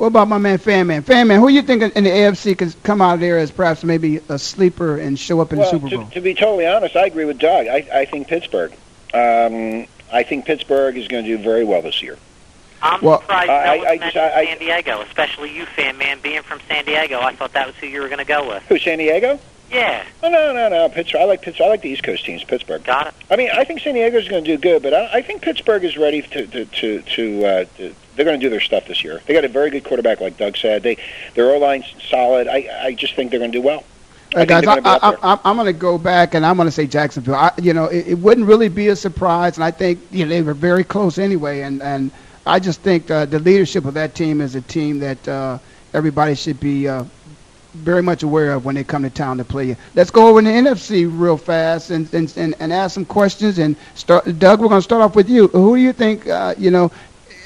[0.00, 1.02] What about my man Fan Man?
[1.02, 3.84] Fan Man, who you think in the AFC could come out of there as perhaps
[3.84, 6.06] maybe a sleeper and show up in well, the Super to, Bowl?
[6.06, 7.66] to be totally honest, I agree with Doug.
[7.66, 8.72] I, I think Pittsburgh.
[9.12, 12.16] Um, I think Pittsburgh is going to do very well this year.
[12.80, 15.98] I'm Well, surprised I- no I- one's I just- I- San Diego, especially you, fan
[15.98, 17.20] man, being from San Diego.
[17.20, 18.62] I thought that was who you were going to go with.
[18.70, 19.38] Who, San Diego?
[19.70, 20.88] Yeah, Oh, no, no, no.
[20.88, 21.22] Pittsburgh.
[21.22, 21.66] I like Pittsburgh.
[21.66, 22.44] I like the East Coast teams.
[22.44, 22.84] Pittsburgh.
[22.84, 23.14] got it.
[23.30, 25.84] I mean, I think San Diego's going to do good, but I, I think Pittsburgh
[25.84, 29.02] is ready to to to, to, uh, to they're going to do their stuff this
[29.02, 29.20] year.
[29.26, 30.82] They got a very good quarterback, like Doug said.
[30.82, 30.98] They
[31.34, 32.48] their O line's solid.
[32.48, 33.84] I I just think they're going to do well.
[34.34, 35.18] I think guys, they're I, gonna be up I, there.
[35.22, 37.34] I, I'm going to go back and I'm going to say Jacksonville.
[37.34, 40.28] I, you know, it, it wouldn't really be a surprise, and I think you know
[40.28, 41.62] they were very close anyway.
[41.62, 42.10] And and
[42.46, 45.58] I just think uh, the leadership of that team is a team that uh,
[45.94, 47.04] everybody should be uh,
[47.74, 49.76] very much aware of when they come to town to play you.
[49.94, 53.58] Let's go over in the NFC real fast and and, and, and ask some questions.
[53.58, 55.48] And start, Doug, we're going to start off with you.
[55.48, 56.26] Who do you think?
[56.26, 56.90] Uh, you know,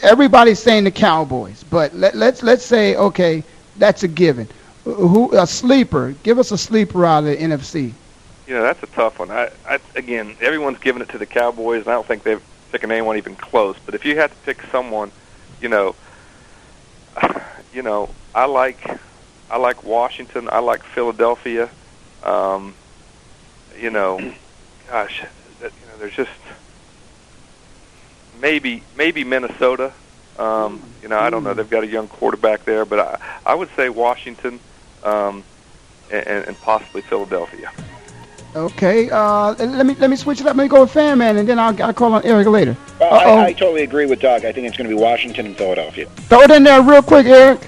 [0.02, 3.42] everybody's saying the Cowboys, but let, let's let's say okay,
[3.76, 4.48] that's a given.
[4.84, 6.14] Who a sleeper?
[6.22, 7.92] Give us a sleeper out of the NFC.
[8.46, 9.30] Know, that's a tough one.
[9.30, 12.90] I, I again, everyone's giving it to the Cowboys, and I don't think they've taken
[12.90, 13.76] anyone even close.
[13.84, 15.10] But if you had to pick someone,
[15.60, 15.94] you know,
[17.72, 19.00] you know, I like
[19.54, 20.48] I like Washington.
[20.50, 21.70] I like Philadelphia.
[22.24, 22.74] Um,
[23.78, 24.18] you know,
[24.90, 25.24] gosh,
[25.60, 26.30] that, you know, there's just
[28.40, 29.92] maybe maybe Minnesota.
[30.40, 31.54] Um, you know, I don't know.
[31.54, 34.58] They've got a young quarterback there, but I I would say Washington
[35.04, 35.44] um,
[36.10, 37.70] and, and possibly Philadelphia.
[38.56, 40.56] Okay, uh, let me let me switch it up.
[40.56, 42.76] Let me go with Fan Man, and then I'll, I'll call on Eric later.
[42.98, 44.44] Well, I, I totally agree with Doug.
[44.44, 46.06] I think it's going to be Washington and Philadelphia.
[46.28, 47.60] Throw it in there real quick, Eric.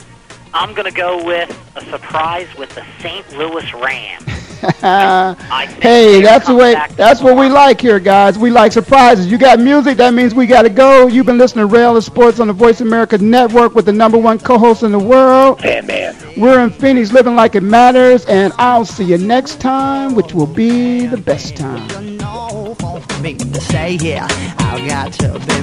[0.57, 3.31] I'm going to go with a surprise with the St.
[3.37, 4.25] Louis Rams.
[5.83, 6.75] hey, that's the way.
[6.97, 8.39] That's what we like here, guys.
[8.39, 9.31] We like surprises.
[9.31, 11.09] You got music, that means we got to go.
[11.09, 14.17] You've been listening to Ray Ellis Sports on the Voice America Network with the number
[14.17, 15.63] one co-host in the world.
[15.63, 16.17] Man, man.
[16.39, 20.47] We're in Phoenix, living like it matters, and I'll see you next time, which will
[20.47, 21.87] be the best time.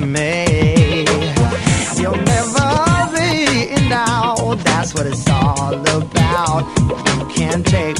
[0.05, 2.11] me to
[3.53, 4.55] seeing now.
[4.55, 6.65] That's what it's all about.
[7.19, 7.93] You can't take me.